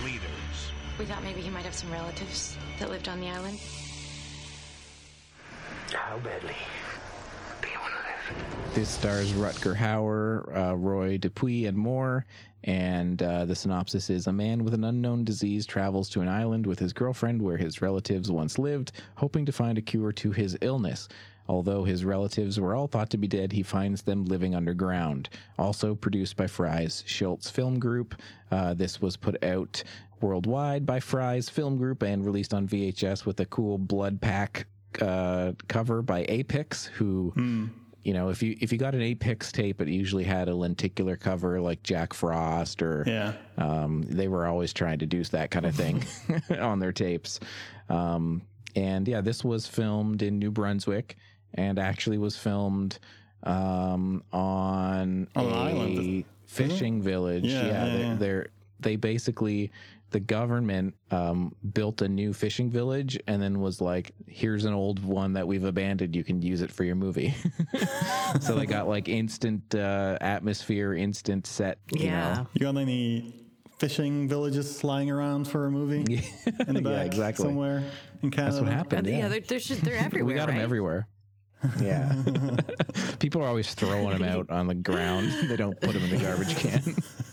[0.00, 0.72] Bleeders.
[0.98, 3.58] We thought maybe he might have some relatives that lived on the island.
[5.92, 6.56] How badly
[7.60, 8.74] do you want to live?
[8.74, 12.24] This stars Rutger Hauer, uh, Roy Dupuis, and more.
[12.64, 16.66] And uh, the synopsis is a man with an unknown disease travels to an island
[16.66, 20.56] with his girlfriend where his relatives once lived, hoping to find a cure to his
[20.60, 21.08] illness.
[21.48, 25.28] Although his relatives were all thought to be dead, he finds them living underground.
[25.58, 28.14] Also produced by Fries Schultz Film Group.
[28.50, 29.82] Uh, this was put out
[30.20, 34.66] worldwide by Fries Film Group and released on VHS with a cool blood pack
[35.00, 37.32] uh, cover by Apex, who
[38.04, 41.16] you know, if you if you got an Apex tape, it usually had a lenticular
[41.16, 43.34] cover like Jack Frost or Yeah.
[43.58, 46.04] um, they were always trying to do that kind of thing
[46.58, 47.38] on their tapes.
[47.88, 48.42] Um,
[48.74, 51.16] and yeah, this was filmed in New Brunswick
[51.54, 52.98] and actually was filmed
[53.44, 57.44] um, on, On a island, fishing village.
[57.44, 58.14] Yeah, yeah, they're, yeah.
[58.16, 58.46] they're
[58.80, 59.70] they basically
[60.12, 65.02] the government um, built a new fishing village and then was like, "Here's an old
[65.04, 66.14] one that we've abandoned.
[66.14, 67.34] You can use it for your movie."
[68.40, 71.78] so they got like instant uh, atmosphere, instant set.
[71.92, 72.46] You know?
[72.54, 73.34] You got any
[73.78, 76.22] fishing villages lying around for a movie
[76.68, 77.44] in the Yeah, back exactly.
[77.44, 77.82] somewhere
[78.22, 78.52] in Canada?
[78.52, 79.06] That's what happened.
[79.08, 79.28] yeah, yeah.
[79.28, 80.24] they're, they're, they're everywhere.
[80.34, 81.08] we got them everywhere.
[81.80, 82.14] Yeah.
[83.18, 85.32] People are always throwing them out on the ground.
[85.48, 86.82] They don't put them in the garbage can.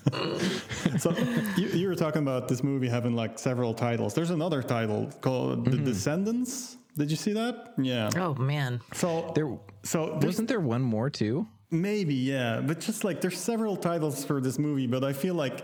[0.99, 1.15] so
[1.57, 4.13] you, you were talking about this movie having like several titles.
[4.13, 6.77] There's another title called The Descendants.
[6.97, 7.73] Did you see that?
[7.77, 8.09] Yeah.
[8.17, 8.81] Oh man.
[8.93, 9.57] So there.
[9.83, 11.47] So there's- Wasn't there one more too?
[11.71, 12.61] Maybe, yeah.
[12.65, 15.63] But just like there's several titles for this movie, but I feel like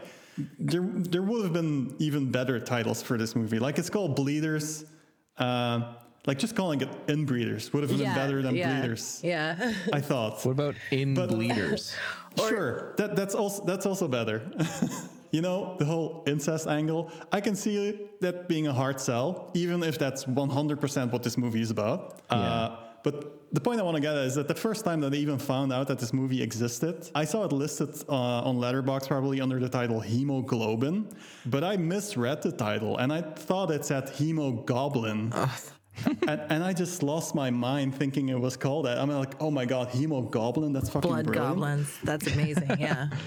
[0.59, 3.57] there there would have been even better titles for this movie.
[3.59, 4.85] Like it's called Bleeders.
[5.37, 5.95] Uh,
[6.27, 9.21] like just calling it Inbreeders would have been Yeah, better than yeah, Bleeders.
[9.23, 9.73] Yeah.
[9.93, 10.43] I thought.
[10.45, 11.95] What about in But- bleeders?
[12.49, 14.41] sure, that that's also that's also better.
[15.31, 17.11] you know, the whole incest angle.
[17.31, 21.61] I can see that being a hard sell, even if that's 100% what this movie
[21.61, 22.21] is about.
[22.29, 23.15] Uh, but
[23.53, 25.37] the point I want to get at is that the first time that I even
[25.37, 28.13] found out that this movie existed, I saw it listed uh,
[28.49, 31.09] on Letterboxd probably under the title Hemoglobin,
[31.45, 35.31] but I misread the title and I thought it said Hemogoblin.
[36.27, 38.97] and, and I just lost my mind thinking it was called that.
[38.97, 41.55] I'm like, oh my god, Hemogoblin, that's fucking Blood brilliant.
[41.55, 41.97] goblins.
[42.03, 42.77] That's amazing.
[42.79, 43.09] Yeah.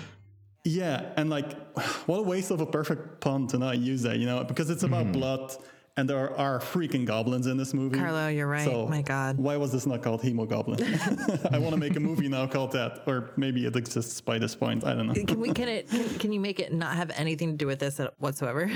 [0.64, 1.56] Yeah, and like,
[2.06, 4.82] what a waste of a perfect pun to not use that, you know, because it's
[4.82, 5.12] about hmm.
[5.12, 5.56] blood
[5.98, 7.98] and there are freaking goblins in this movie.
[7.98, 8.64] Carlo, you're right.
[8.64, 9.36] So My God.
[9.36, 11.52] Why was this not called Hemogoblin?
[11.52, 14.54] I want to make a movie now called that, or maybe it exists by this
[14.54, 14.84] point.
[14.84, 15.14] I don't know.
[15.14, 15.52] Can we?
[15.52, 15.90] Can it?
[15.90, 18.70] Can, can you make it not have anything to do with this whatsoever?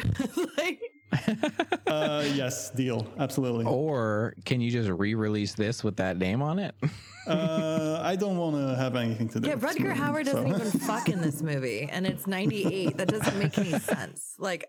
[0.59, 0.81] like,
[1.87, 3.07] uh, yes, deal.
[3.19, 3.65] Absolutely.
[3.67, 6.75] Or can you just re-release this with that name on it?
[7.27, 9.49] Uh, I don't want to have anything to do.
[9.49, 12.97] yeah, with this Rutger movie, Hauer doesn't even fuck in this movie, and it's '98.
[12.97, 14.35] That doesn't make any sense.
[14.39, 14.67] Like,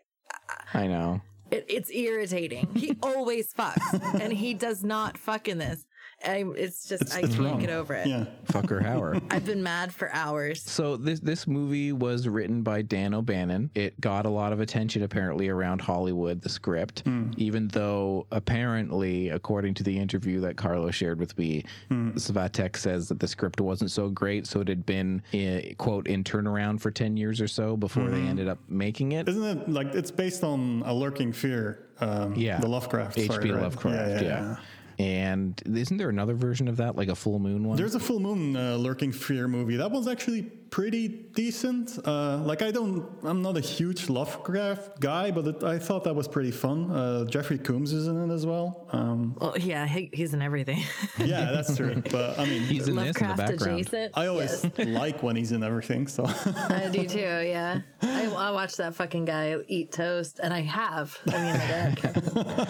[0.74, 1.22] I know.
[1.50, 2.68] it, it's irritating.
[2.76, 5.86] He always fucks, and he does not fuck in this.
[6.26, 7.60] I, it's just It's- I it's can't wrong.
[7.60, 8.08] get over it.
[8.08, 8.26] Yeah.
[8.48, 9.22] Fucker Hauer.
[9.32, 10.62] I've been mad for hours.
[10.62, 13.70] So this this movie was written by Dan O'Bannon.
[13.76, 17.04] It got a lot of attention apparently around Hollywood, the script,
[17.38, 23.20] even though apparently, according to the interview that Carlos shared with me, Svatek says that
[23.20, 27.18] the script wasn't so great, so it had been eh, quote in turnaround for ten
[27.18, 28.30] years or so before they Mhm.
[28.30, 29.28] ended up making it.
[29.28, 31.80] Isn't it like it's based on a lurking fear?
[32.00, 33.18] Um, Yeah, the Lovecraft.
[33.18, 33.52] H.P.
[33.52, 33.62] right?
[33.62, 34.24] Lovecraft.
[34.24, 34.58] Yeah,
[35.00, 37.78] And isn't there another version of that, like a full moon one?
[37.78, 39.78] There's a full moon uh, lurking fear movie.
[39.78, 42.00] That one's actually pretty decent.
[42.04, 46.16] Uh, like I don't, I'm not a huge Lovecraft guy, but it, I thought that
[46.16, 46.90] was pretty fun.
[46.90, 48.88] Uh, Jeffrey Combs is in it as well.
[48.92, 50.84] Um, Well, yeah, he, he's in everything.
[51.20, 52.02] yeah, that's true.
[52.10, 53.82] But I mean, He's in this in the Lovecraft background.
[53.82, 54.18] adjacent.
[54.18, 56.08] I always like when he's in everything.
[56.08, 57.20] So I do too.
[57.20, 61.16] Yeah, I, I watch that fucking guy eat toast, and I have.
[61.32, 62.68] I mean, like,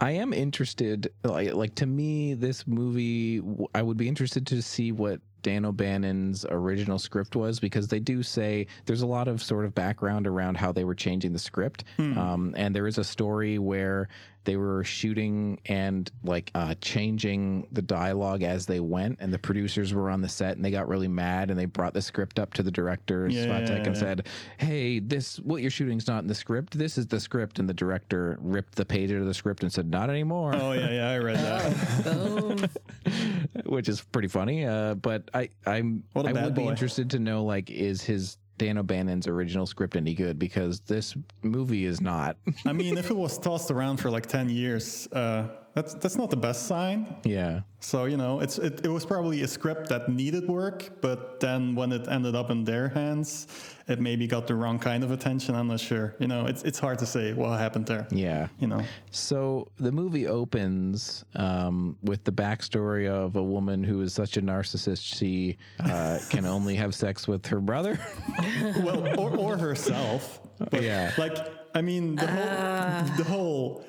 [0.00, 1.12] I am interested.
[1.24, 3.42] Like, like to me, this movie,
[3.74, 8.22] I would be interested to see what Dan O'Bannon's original script was because they do
[8.22, 11.84] say there's a lot of sort of background around how they were changing the script.
[12.18, 14.08] Um, and there is a story where
[14.44, 19.92] they were shooting and like uh, changing the dialogue as they went, and the producers
[19.92, 22.54] were on the set and they got really mad and they brought the script up
[22.54, 23.92] to the director Yeah, Svatek yeah, and yeah.
[23.94, 24.26] said,
[24.58, 26.76] "Hey, this what you're shooting's not in the script.
[26.78, 29.72] This is the script." And the director ripped the page out of the script and
[29.72, 32.70] said, "Not anymore." oh yeah, yeah, I read that.
[33.66, 34.66] which is pretty funny.
[34.66, 38.02] Uh, but I, I'm, What a I bad would be interested to know like, is
[38.02, 40.38] his Dan O'Bannon's original script any good?
[40.38, 42.36] Because this movie is not.
[42.66, 46.30] I mean, if it was tossed around for like ten years, uh, that's that's not
[46.30, 47.16] the best sign.
[47.24, 47.60] yeah.
[47.82, 51.74] So you know, it's it, it was probably a script that needed work, but then
[51.74, 53.46] when it ended up in their hands,
[53.88, 55.54] it maybe got the wrong kind of attention.
[55.54, 56.14] I'm not sure.
[56.18, 58.06] You know, it's it's hard to say what happened there.
[58.10, 58.48] Yeah.
[58.58, 58.82] You know.
[59.10, 64.42] So the movie opens um, with the backstory of a woman who is such a
[64.42, 67.98] narcissist she uh, can only have sex with her brother.
[68.82, 70.40] well, or, or herself.
[70.58, 71.12] But Yeah.
[71.16, 71.38] Like,
[71.74, 73.84] I mean, the whole, the whole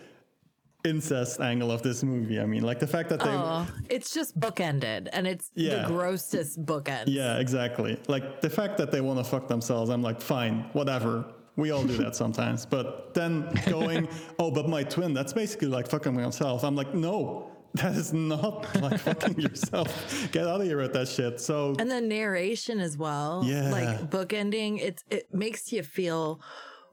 [0.84, 2.40] incest angle of this movie.
[2.40, 3.30] I mean, like the fact that they.
[3.30, 5.84] oh, it's just bookended, and it's Yeah.
[5.84, 7.06] the grossest bookend.
[7.08, 8.00] Yeah, exactly.
[8.08, 11.26] Like the fact that they want to fuck themselves, I'm like, fine, whatever.
[11.58, 12.66] We all do that sometimes.
[12.66, 14.08] But then going,
[14.40, 16.64] oh, but my twin, that's basically like fucking myself.
[16.64, 20.30] I'm like, no, that is not like fucking yourself.
[20.32, 21.40] Get out of here with that shit.
[21.42, 23.44] So And the narration as well.
[23.46, 23.70] Yeah.
[23.70, 26.42] Like bookending, it's it makes you feel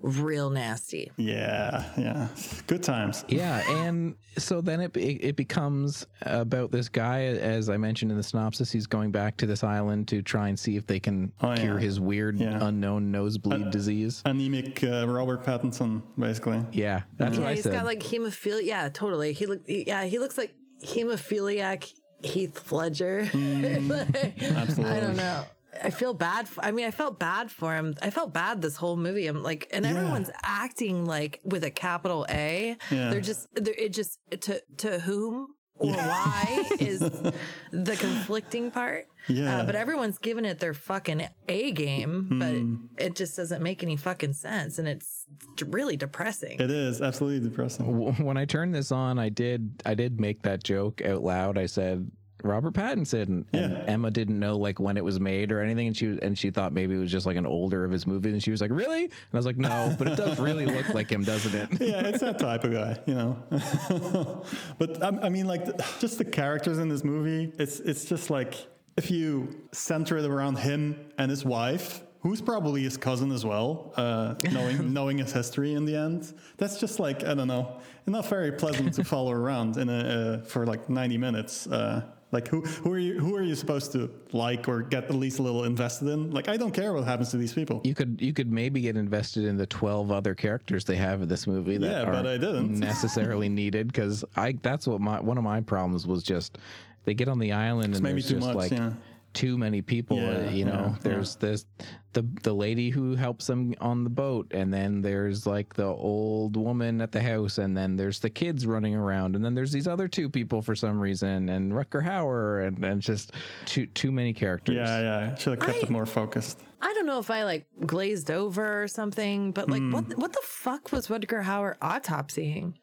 [0.01, 1.11] real nasty.
[1.17, 2.29] yeah, yeah,
[2.67, 3.25] good times.
[3.29, 8.17] Yeah, and so then it, it it becomes about this guy, as I mentioned in
[8.17, 8.71] the synopsis.
[8.71, 11.57] He's going back to this island to try and see if they can Oh, yeah.
[11.57, 12.59] cure his weird Yeah.
[12.67, 14.23] unknown nosebleed disease.
[14.25, 16.65] Anemic uh, Robert Pattinson, basically.
[16.73, 17.73] Yeah, that's yeah, what I he's said.
[17.73, 18.65] got like hemophilia.
[18.65, 19.33] Yeah, totally.
[19.33, 19.63] He look.
[19.67, 21.93] Yeah, he looks like hemophiliac
[22.23, 23.29] Heath Ledger.
[23.35, 24.97] Like, absolutely.
[24.97, 25.45] I don't know.
[25.83, 26.49] I feel bad.
[26.49, 27.95] For, I mean, I felt bad for him.
[28.03, 29.27] I felt bad this whole movie.
[29.27, 32.77] I'm like, and everyone's acting like with a capital A.
[32.91, 33.11] Yeah.
[33.11, 35.49] They're just, they're, it just to to whom
[35.81, 39.07] or why is the conflicting part.
[39.29, 39.59] Yeah.
[39.59, 42.39] Uh, but everyone's giving it their fucking A game, Hmm.
[42.39, 45.27] but it just doesn't make any fucking sense, and it's
[45.67, 46.59] really depressing.
[46.59, 48.25] It is absolutely depressing.
[48.25, 51.59] When I turned this on, I did I did make that joke out loud.
[51.59, 52.11] I said
[52.45, 53.85] Robert Pattinson, and Yeah.
[53.87, 56.51] Emma didn't know like when it was made or anything, and she was, and she
[56.51, 58.71] thought maybe it was just like an older of his movies, and she was like,
[58.71, 61.81] "Really?" And I was like, "No, but it does really look like him, doesn't it?"
[61.81, 63.37] yeah, it's that type of guy, you know.
[64.79, 65.65] but I, I mean, like,
[65.99, 68.55] just the characters in this movie, it's it's just like
[68.97, 73.93] if you center it around him and his wife, who's probably his cousin as well,
[73.97, 78.27] uh, knowing knowing his history in the end, that's just like I don't know, not
[78.27, 79.99] very pleasant to follow around in a
[80.43, 81.67] uh, for like ninety minutes.
[81.67, 85.15] Uh, like who who are you who are you supposed to like or get at
[85.15, 86.31] least a little invested in?
[86.31, 87.81] Like I don't care what happens to these people.
[87.85, 91.29] You could you could maybe get invested in the twelve other characters they have in
[91.29, 92.79] this movie that Yeah, but I didn't.
[92.79, 96.59] necessarily needed because I that's what my one of my problems was just
[97.05, 98.93] they get on the island and maybe there's too just much, like yeah.
[99.35, 100.17] Too many people.
[100.17, 101.67] Yeah, uh, you know, yeah, there's this
[102.15, 106.57] the the lady who helps them on the boat, and then there's like the old
[106.57, 109.87] woman at the house, and then there's the kids running around, and then there's these
[109.87, 113.33] other two people for some reason, and Rutger Hauer, and and just
[113.67, 114.77] too too many characters.
[114.77, 115.35] Yeah, yeah.
[115.37, 116.61] Should have kept I- it more focused.
[116.81, 119.93] I don't know if I like glazed over or something, but like, Hmm.
[119.93, 122.75] what what the fuck was Rutger Hauer autopsying?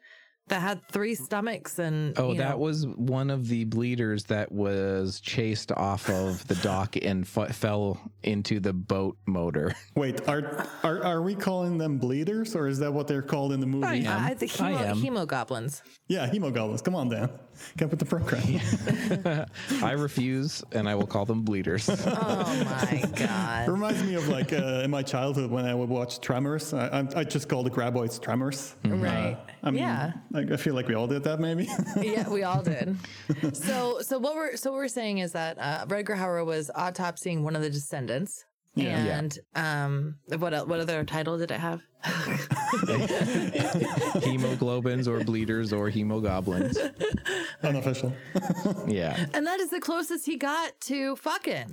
[0.48, 4.52] That had three stomachs and Oh, you that know- was one of the bleeders that
[4.52, 9.74] was chased off of the dock and f- fell into the boat motor.
[9.96, 13.58] Wait, are, are are we calling them bleeders, or is that what they're called in
[13.60, 13.86] the movie?
[13.86, 14.24] I am.
[14.24, 14.94] I think hemo,
[15.26, 15.82] hemogoblins.
[16.06, 16.84] Yeah, hemogoblins.
[16.84, 17.28] Come on, Dan.
[17.76, 19.46] Get with the program.
[19.82, 21.88] I refuse, and I will call them bleeders.
[21.88, 23.68] Oh my It god!
[23.68, 26.72] reminds me of like uh, in my childhood when I would watch Tremors.
[26.74, 28.76] I, I, I just called the graboids Tremors.
[28.84, 29.38] Right.
[29.62, 30.12] I mean, Yeah.
[30.36, 31.68] Like, I feel like we all did that, maybe.
[32.00, 32.96] yeah, we all did.
[33.52, 37.42] So, so what we're so what we're saying is that uh, Rutger Hauer was autopsying
[37.42, 39.04] one of the descendants, Yeah.
[39.04, 39.18] Yeah.
[39.18, 41.80] and um, what el- what other title did it have?
[44.22, 46.76] Hemoglobins or bleeders or hemogoblins.
[47.62, 48.12] Unofficial.
[48.86, 49.26] Yeah.
[49.34, 51.70] And that is the closest he got to fucking.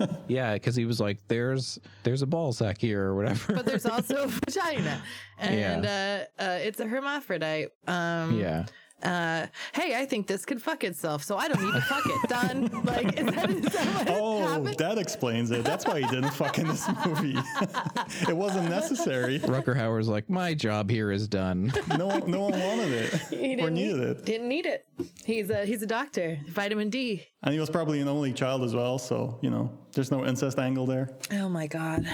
[0.28, 3.86] Yeah, because he was like, "There's there's a ball sack here or whatever." But there's
[3.86, 5.02] also a vagina,
[5.38, 7.68] and uh, uh, it's a hermaphrodite.
[7.86, 8.66] Um, yeah.
[9.02, 12.28] Uh, hey, I think this could fuck itself, so I don't need to fuck it.
[12.28, 12.68] Done.
[12.90, 14.78] Like, is that, is that what Oh, happened?
[14.78, 15.64] that explains it.
[15.64, 17.36] That's why he didn't fuck in this movie.
[18.28, 19.38] it wasn't necessary.
[19.40, 23.54] Rutger Hauer's like, "My job here is done." No one, no one wanted it He
[23.54, 24.24] or didn't needed need, it.
[24.24, 24.86] Didn't need it.
[25.24, 26.38] He's a he's a doctor.
[26.48, 27.26] Vitamin D.
[27.42, 30.58] And he was probably an only child as well, so you know, there's no incest
[30.58, 31.10] angle there.
[31.32, 32.06] Oh my god.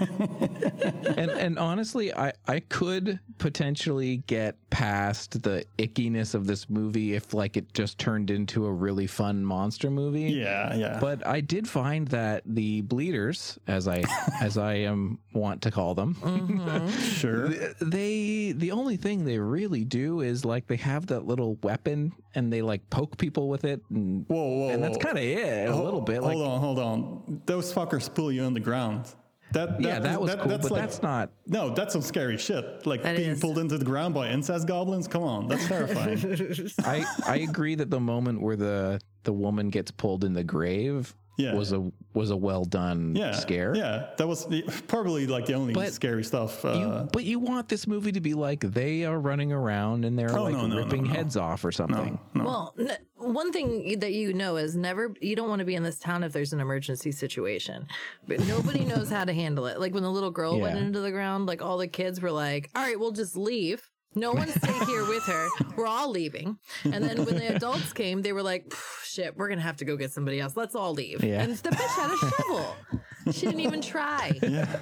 [1.16, 7.34] and and honestly, I I could potentially get past the ickiness of this movie if
[7.34, 10.32] like it just turned into a really fun monster movie.
[10.32, 10.98] Yeah, yeah.
[11.00, 14.02] But I did find that the bleeders, as I
[14.40, 16.88] as I am want to call them, mm-hmm.
[17.22, 17.48] Sure.
[17.80, 22.52] they the only thing they really do is like they have that little weapon and
[22.52, 25.72] they like poke people with it and Whoa, whoa, and that's kind of it a
[25.72, 27.42] Ho- little bit Hold like on, hold on.
[27.46, 29.06] Those fuckers pull you on the ground.
[29.52, 32.86] That, Yeah, that was cool, but that's not- No, that's some scary shit.
[32.86, 33.40] Like being is.
[33.40, 35.06] pulled into the ground by incest goblins.
[35.08, 36.70] Come on, that's terrifying.
[36.84, 41.14] I I agree that the moment where the the woman gets pulled in the grave
[41.38, 41.54] Yeah.
[41.54, 43.74] was a was a well done yeah, scare.
[43.74, 46.64] Yeah, that was the- probably like the only But scary stuff.
[46.64, 50.18] Uh, You, but you want this movie to be like they are running around and
[50.18, 51.10] they're Oh, like no, no, no, ripping no.
[51.10, 52.18] heads off or something.
[52.34, 52.96] Well, n-
[53.34, 56.22] one thing that you know is never you don't want to be in this town
[56.22, 57.86] if there's an emergency situation.
[58.26, 59.80] But nobody knows how to handle it.
[59.80, 62.70] Like when the little girl went into the ground, like all the kids were like,
[62.74, 65.48] "All right, we'll just leave." No one stay here with her.
[65.76, 66.58] We're all leaving.
[66.84, 68.74] And then when the adults came, they were like,
[69.04, 70.56] "Shit, we're gonna have to go get somebody else.
[70.56, 71.42] Let's all leave." Yeah.
[71.42, 72.76] And the bitch had a shovel.
[73.30, 74.32] She didn't even try.
[74.42, 74.76] yeah,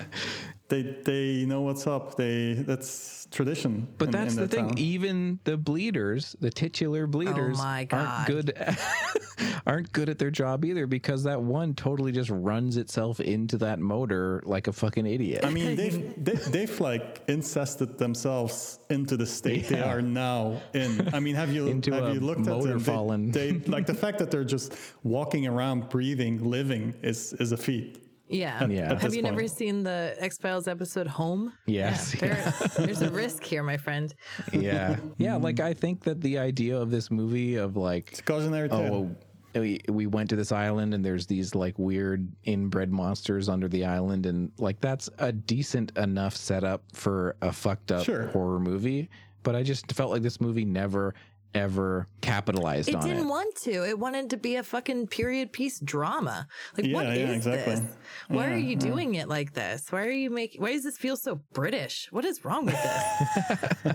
[0.68, 2.16] they they know what's up.
[2.16, 3.86] They that's tradition.
[3.98, 4.68] But in- that's in the thing.
[4.68, 4.78] town.
[4.78, 8.26] Even the bleeders, the titular oh bleeders, my aren't God.
[8.26, 8.76] good.
[9.66, 13.78] aren't good at their job either because that one totally just runs itself into that
[13.78, 15.44] motor like a fucking idiot.
[15.44, 21.08] I mean, they've they, they've like incested themselves into the state they are now in.
[21.14, 22.78] I mean, have you Into have a you looked at motor them?
[22.78, 23.30] They- fallen.
[23.30, 27.98] They, like the fact that they're just walking around, breathing, living is is a feat.
[28.30, 28.66] Yeah.
[28.66, 28.88] Yeah.
[28.88, 31.52] Have this you never seen the X Files episode Home?
[31.66, 32.20] Yes, Yeah,
[32.50, 34.14] there- there's a risk here, my friend.
[34.52, 35.36] yeah, yeah.
[35.36, 38.94] Like I think that the idea of this movie of like It's cautionary tale.
[38.94, 39.16] oh
[39.58, 43.84] we, we went to this island and there's these like weird inbred monsters under the
[43.84, 48.28] island and like that's a decent enough setup for a fucked up Sure.
[48.28, 49.10] horror movie
[49.42, 51.14] but i just felt like this movie never
[51.54, 52.94] ever capitalized on.
[52.94, 53.88] It on didn't it want to.
[53.88, 56.46] It wanted to be a fucking period piece drama.
[56.76, 57.74] Like, what Yeah, is yeah, exactly.
[57.76, 57.84] this?
[58.28, 58.74] Why Yeah, are you yeah.
[58.76, 59.90] doing it like this?
[59.90, 60.60] Why are you making?
[60.60, 62.08] Why does this feel so British?
[62.10, 63.94] What is wrong with this?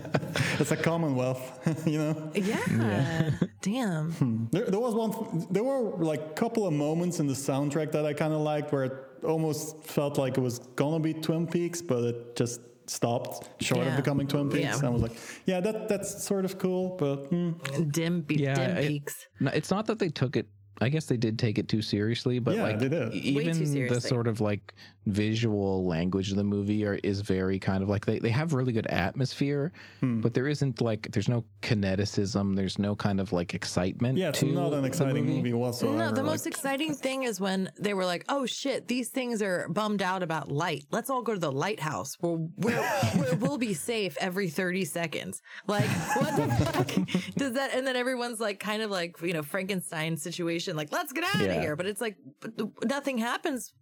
[0.60, 2.30] It's a Commonwealth, you know.
[2.34, 3.30] yeah.
[3.62, 4.12] Damn.
[4.12, 4.44] Hmm.
[4.50, 5.46] There, there was one.
[5.50, 8.72] There were like a couple of moments in the soundtrack that I kind of liked,
[8.72, 8.92] where it
[9.24, 12.60] almost felt like it was gonna be Twin Peaks, but it just
[12.90, 13.90] stopped short Yeah.
[13.90, 14.64] of becoming Twin Peaks.
[14.64, 14.76] Yeah.
[14.76, 15.16] And I was like,
[15.46, 19.26] yeah, that that's sort of cool, but mm, Dim, be- yeah dim it- peaks.
[19.40, 20.46] no, it's not that they took it
[20.80, 23.08] i guess they did take it too seriously but Yeah, like they did.
[23.12, 24.74] Way too even the sort of like
[25.06, 28.72] visual language of the movie are, is very kind of like they, they have really
[28.72, 30.20] good atmosphere Hmm.
[30.20, 34.40] but there isn't like there's no kineticism there's no kind of like excitement yeah, it's
[34.40, 35.96] to not an exciting movie, whatsoever.
[35.96, 39.42] No, the like- most exciting thing is when they were like, "Oh shit, these things
[39.42, 40.84] are bummed out about light.
[40.90, 42.82] Let's all go to the lighthouse where where,
[43.16, 47.74] where we'll be safe every thirty seconds." Like, what the fuck does that?
[47.74, 51.24] And then everyone's like, kind of like you know Frankenstein situation station, like let's get
[51.24, 51.54] out Yeah.
[51.56, 51.76] of here.
[51.76, 53.72] But it's like but th- nothing happens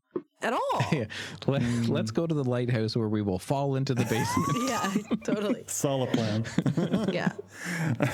[0.42, 0.80] at all.
[0.92, 1.06] Yeah.
[1.46, 4.68] Let, Let's go to the lighthouse where we will fall into the basement.
[4.68, 4.92] yeah,
[5.24, 5.64] totally.
[5.66, 6.44] Solid plan.
[7.12, 7.32] Yeah.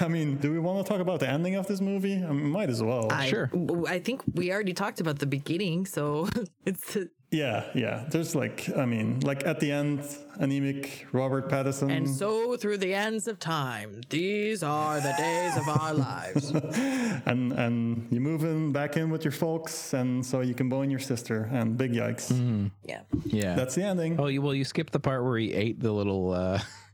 [0.01, 2.17] I mean, do we want to talk about the ending of this movie?
[2.25, 3.09] I mean, might as well.
[3.27, 3.51] Sure.
[3.89, 6.29] I think we already talked about the beginning, so
[6.67, 6.97] it's
[7.31, 8.05] Yeah, yeah.
[8.09, 10.01] There's like, I mean, like at the end,
[10.41, 11.91] anemic Robert Pattinson.
[11.97, 16.51] and so through the ends of time, these are the days of our lives.
[17.27, 20.91] and and you move in back in with your folks, and so you can bone
[20.91, 21.49] your sister.
[21.53, 22.71] And big yikes.
[22.85, 23.03] Yeah.
[23.27, 23.55] Yeah.
[23.55, 24.19] That's the ending.
[24.19, 26.61] Oh, you, well, you skipped the part where he ate the little, uh,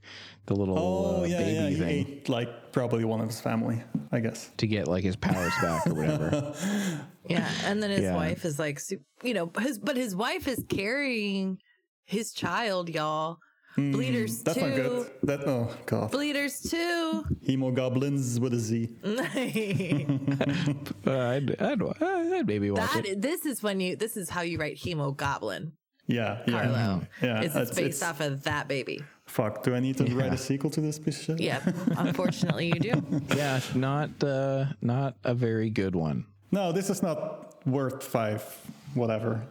[0.47, 1.69] the little Oh uh, yeah, baby yeah.
[1.69, 3.83] He thing ate like probably one of his family,
[4.13, 4.51] I guess.
[4.59, 6.55] to get like his powers back or whatever.
[7.29, 8.15] Yeah, and then his Yeah.
[8.15, 8.81] wife is like,
[9.25, 11.59] you know, his but his wife is carrying
[12.05, 13.39] his child, y'all.
[13.77, 14.67] Bleeders Hmm, That's too.
[14.69, 15.11] not good.
[15.25, 16.11] That oh god.
[16.13, 17.25] Bleeders too.
[17.47, 18.97] Hemogoblins with a Z.
[21.07, 23.23] Uh, I'd, I'd, I'd maybe watch that it.
[23.23, 25.73] this is when you this is how you write hemogoblin,
[26.07, 27.01] Yeah, yeah, Carlo.
[27.23, 27.43] yeah.
[27.43, 29.03] it's, it's based off of that baby.
[29.27, 29.63] Fuck.
[29.65, 31.41] Do I need to write a sequel to this piece of shit?
[31.41, 31.61] Yeah,
[31.99, 33.03] unfortunately you do.
[33.37, 36.27] Yeah, not uh, not a very good one.
[36.53, 38.43] No, this is not worth five.
[38.95, 39.43] Whatever.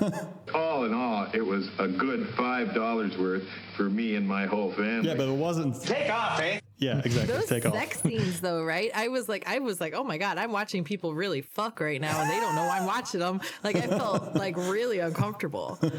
[0.54, 4.72] All in all, it was a good five dollars worth for me and my whole
[4.72, 5.08] family.
[5.08, 5.80] yeah, but it wasn't.
[5.82, 6.60] Take off, eh?
[6.80, 7.34] Yeah, exactly.
[7.34, 7.74] Those Take off.
[7.74, 8.90] sex scenes, though, right?
[8.94, 12.00] I was like, I was like, oh my god, I'm watching people really fuck right
[12.00, 13.40] now, and they don't know I'm watching them.
[13.62, 15.78] Like, I felt like really uncomfortable.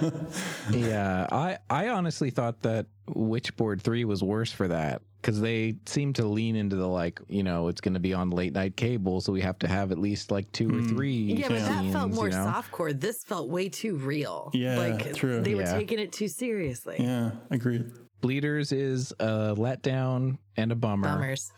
[0.72, 6.14] Yeah, I I honestly thought that Witchboard Three was worse for that because they seem
[6.14, 9.22] to lean into the like you know it's going to be on late night cable,
[9.22, 10.88] so we have to have at least like two or hmm.
[10.88, 11.12] three.
[11.12, 12.46] Yeah, but that felt more you know?
[12.46, 13.00] softcore.
[13.00, 14.50] This felt way too real.
[14.54, 15.42] Yeah, like true.
[15.42, 15.78] they were Yeah.
[15.78, 16.98] taking it too seriously.
[17.00, 17.92] Yeah, agreed.
[18.22, 21.10] Bleeders is a letdown and a bummer.
[21.10, 21.52] Bummers.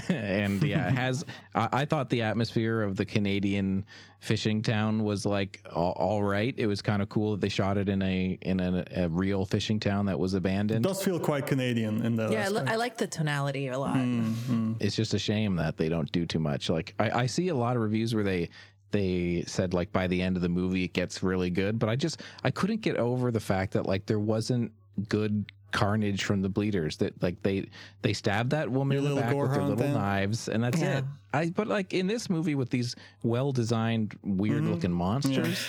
[0.08, 3.84] and yeah, it has I, I thought the atmosphere of the Canadian
[4.20, 6.54] fishing town was like all, all right.
[6.56, 9.44] It was kind of cool that they shot it in a in a, a real
[9.44, 10.86] fishing town that was abandoned.
[10.86, 12.30] It does feel quite Canadian in the.
[12.30, 13.96] Yeah, I, li- I like the tonality a lot.
[13.96, 14.76] Mm, mm.
[14.80, 16.70] It's just a shame that they don't do too much.
[16.70, 18.48] Like I, I see a lot of reviews where they
[18.92, 21.96] they said like by the end of the movie it gets really good, but I
[21.96, 24.72] just I couldn't get over the fact that like there wasn't
[25.08, 27.68] good carnage from the bleeders that like they
[28.02, 29.94] they stab that woman Your in the back with their little hunt then?
[29.94, 30.98] knives and that's Yeah.
[30.98, 34.72] it i but like in this movie with these well designed weird mm-hmm.
[34.72, 35.66] looking monsters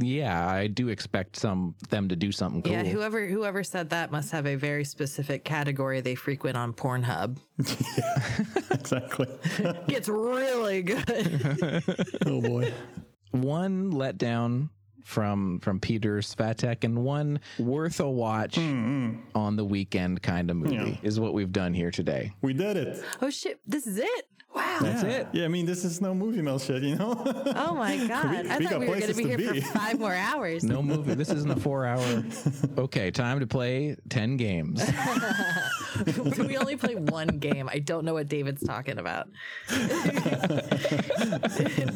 [0.00, 4.10] yeah i do expect some them to do something cool Yeah, whoever whoever said that
[4.10, 7.38] must have a very specific category they frequent on Pornhub.
[8.70, 9.26] exactly.
[9.88, 11.82] Gets really good.
[12.26, 12.72] oh boy.
[13.30, 14.68] one letdown
[15.06, 18.62] from from Peter Svatek and one worth a watch hmm,
[19.12, 19.14] hmm.
[19.36, 20.96] on the weekend kind of movie Yeah.
[21.08, 22.32] is what we've done here today.
[22.42, 23.04] We did it.
[23.22, 24.28] oh shit, this is it.
[24.56, 24.78] Wow.
[24.80, 25.28] That's it.
[25.32, 27.14] Yeah, I mean, this is no Movie Melt shit, you know?
[27.56, 28.44] Oh my god.
[28.44, 29.60] We- I we thought we were going to be here be.
[29.60, 30.64] for 5 more hours.
[30.64, 31.14] No movie.
[31.14, 32.24] This isn't a four hour.
[32.78, 34.82] Okay, time to play 10 games.
[36.38, 37.68] we only play one game.
[37.72, 39.28] I don't know what David's talking about.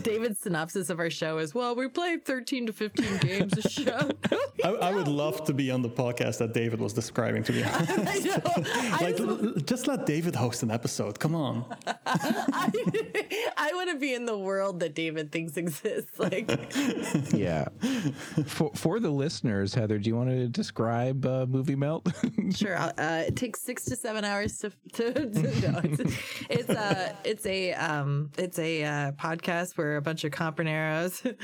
[0.03, 4.11] David's synopsis of our show is well, we play 13 to 15 games a show.
[4.65, 7.63] I, I would love to be on the podcast that David was describing, to be
[7.63, 7.91] honest.
[7.91, 8.43] I know.
[8.47, 11.19] I, like, just- l- l- just let David host an episode.
[11.19, 11.65] Come on.
[12.53, 16.19] I, I want to be in the world that David thinks exists.
[16.19, 16.51] Like,
[17.35, 17.69] Yeah.
[18.47, 22.09] For for the listeners, Heather, do you want to describe uh, Movie Melt?
[22.55, 26.17] sure, uh, it takes six to seven hours to to, to no, it's
[26.49, 31.37] it's a it's a um it's a uh, podcast where a bunch of companeros.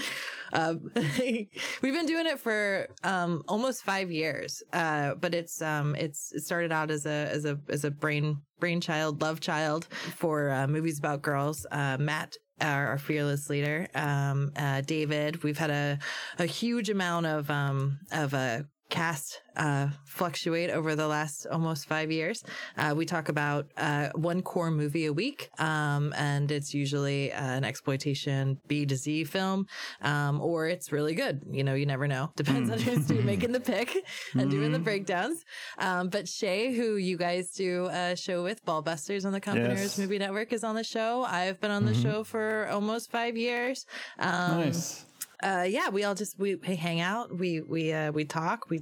[0.53, 6.33] Um, we've been doing it for um almost five years, uh, but it's um it's
[6.33, 9.87] it started out as a as a as a brain brainchild love child
[10.17, 11.67] for uh, movies about girls.
[11.71, 15.43] Uh, Matt our, our fearless leader, um, uh, David.
[15.43, 15.99] We've had a,
[16.39, 18.63] a huge amount of, um, of, uh,
[18.97, 22.43] cast, uh, fluctuate over the last almost five years.
[22.79, 25.51] Uh, we talk about, uh, one core movie a week.
[25.59, 29.67] Um, and it's usually uh, an exploitation B to Z film.
[30.01, 31.43] Um, or it's really good.
[31.51, 32.31] You know, you never know.
[32.37, 33.97] Depends on who's doing making the pick
[34.35, 35.45] and doing the breakdowns.
[35.79, 39.99] Um, but Shay, who you guys do a show with, Ballbusters on the Companeros Yes.
[39.99, 41.23] Movie Network is on the show.
[41.25, 43.85] I've been on the show for almost five years.
[44.19, 45.05] Um, Nice.
[45.47, 48.79] Uh, yeah, we all just we, we hang out, we we uh, we talk, we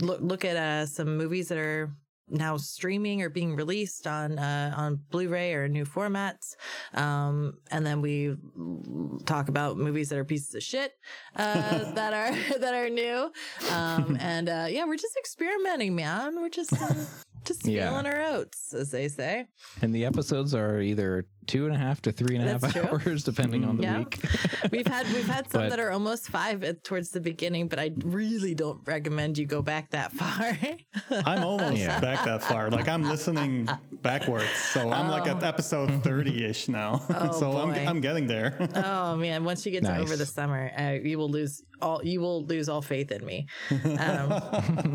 [0.00, 1.90] look look at uh, some movies that are
[2.32, 6.54] now streaming or being released on uh, on Blu-ray or new formats,
[6.94, 8.36] um, and then we
[9.26, 10.92] talk about movies that are pieces of shit
[11.36, 13.32] uh, that are that are new,
[13.70, 16.40] um, and uh, yeah, we're just experimenting, man.
[16.40, 16.94] We're just uh,
[17.44, 17.90] just Yeah.
[17.92, 19.46] our oats, as they say.
[19.82, 22.74] and the episodes are either two and a half to three and a half That's
[22.74, 22.82] true.
[22.84, 23.98] hours, depending on the Yeah.
[23.98, 24.18] week.
[24.70, 27.78] we've had we've had some But- that are almost five at, towards the beginning, but
[27.80, 30.56] I really don't recommend you go back that far.
[31.26, 31.98] I'm almost Yeah.
[31.98, 32.70] back that far.
[32.70, 33.68] Like I'm listening
[34.00, 37.02] backwards, so I'm like at episode 30-ish now.
[37.10, 37.70] Oh, so I'm.
[37.88, 38.56] I'm getting there.
[38.76, 42.20] oh man, once you get to over the summer, uh, you will lose all you
[42.20, 43.46] will lose all faith in me.
[43.70, 44.28] Um,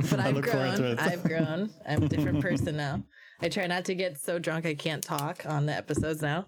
[0.10, 0.92] but I've look forward to grown.
[0.94, 1.00] it.
[1.00, 1.70] I've grown.
[1.88, 3.04] I'm a different person now.
[3.42, 6.46] I try not to get so drunk I can't talk on the episodes now.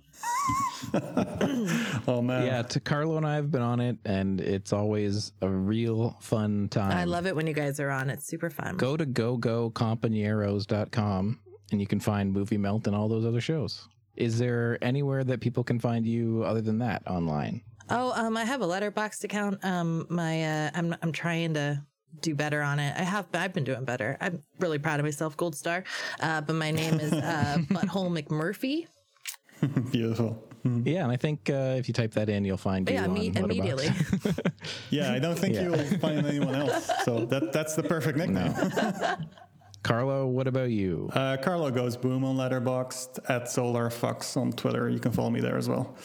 [2.08, 2.46] oh man.
[2.46, 6.70] yeah, to Carlo and I have been on it, and it's always a real fun
[6.70, 6.98] time.
[6.98, 8.10] I love it when you guys are on.
[8.10, 8.78] It's super fun.
[8.78, 11.40] Go to gogocompaneros.com
[11.72, 13.88] and you can find Movie Melt and all those other shows.
[14.16, 17.62] Is there anywhere that people can find you other than that online?
[17.90, 19.64] Oh, um, I have a letterboxd account.
[19.64, 21.82] Um, my uh, I'm I'm trying to
[22.22, 22.94] do better on it.
[22.98, 24.18] I have I've been doing better.
[24.22, 25.36] I'm really proud of myself.
[25.38, 25.84] Gold star.
[26.20, 28.88] Uh, but my name is uh, Butthole McMurphy.
[29.92, 30.44] Beautiful.
[30.84, 33.14] Yeah, and I think uh, if you type that in, you'll find you Yeah, on
[33.14, 33.44] me- Letterboxd.
[33.44, 33.90] immediately.
[34.90, 35.64] Yeah, I don't think Yeah.
[35.64, 36.90] you'll find anyone else.
[37.06, 38.54] So that that's the perfect nickname.
[39.84, 41.10] Carlo, what about you?
[41.14, 44.90] Uh, Carlo goes boom on Letterboxd at Solar Fox on Twitter.
[44.90, 45.96] You can follow me there as well.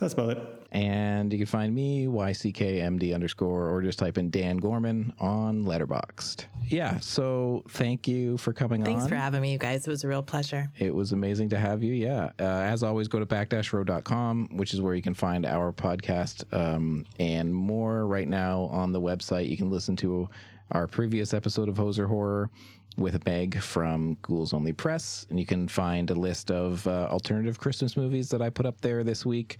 [0.00, 0.57] That's about it.
[0.70, 6.44] And you can find me, YCKMD underscore, or just type in Dan Gorman on Letterboxd.
[6.66, 9.08] Yeah, so thank you for coming Thanks on.
[9.08, 9.86] Thanks for having me, you guys.
[9.86, 10.70] It was a real pleasure.
[10.78, 11.94] It was amazing to have you.
[11.94, 12.32] Yeah.
[12.38, 17.06] Uh, as always, go to back-row.com, which is where you can find our podcast um,
[17.18, 19.48] and more right now on the website.
[19.48, 20.28] You can listen to
[20.72, 22.50] our previous episode of Hoser Horror
[22.98, 25.26] with Meg from Ghouls Only Press.
[25.30, 28.80] And you can find a list of uh, alternative Christmas movies that I put up
[28.80, 29.58] there this week.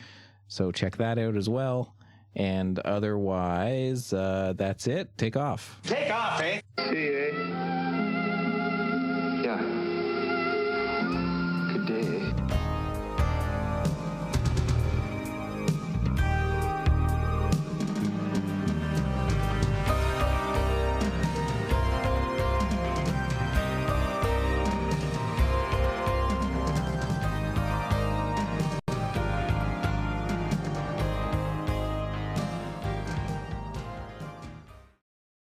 [0.49, 1.95] So check that out as well.
[2.35, 5.17] And otherwise, uh, that's it.
[5.17, 5.81] Take off.
[5.85, 6.61] Take off, eh?
[6.91, 7.33] See you, eh?
[9.43, 9.61] Yeah.
[11.73, 12.18] Good day, eh?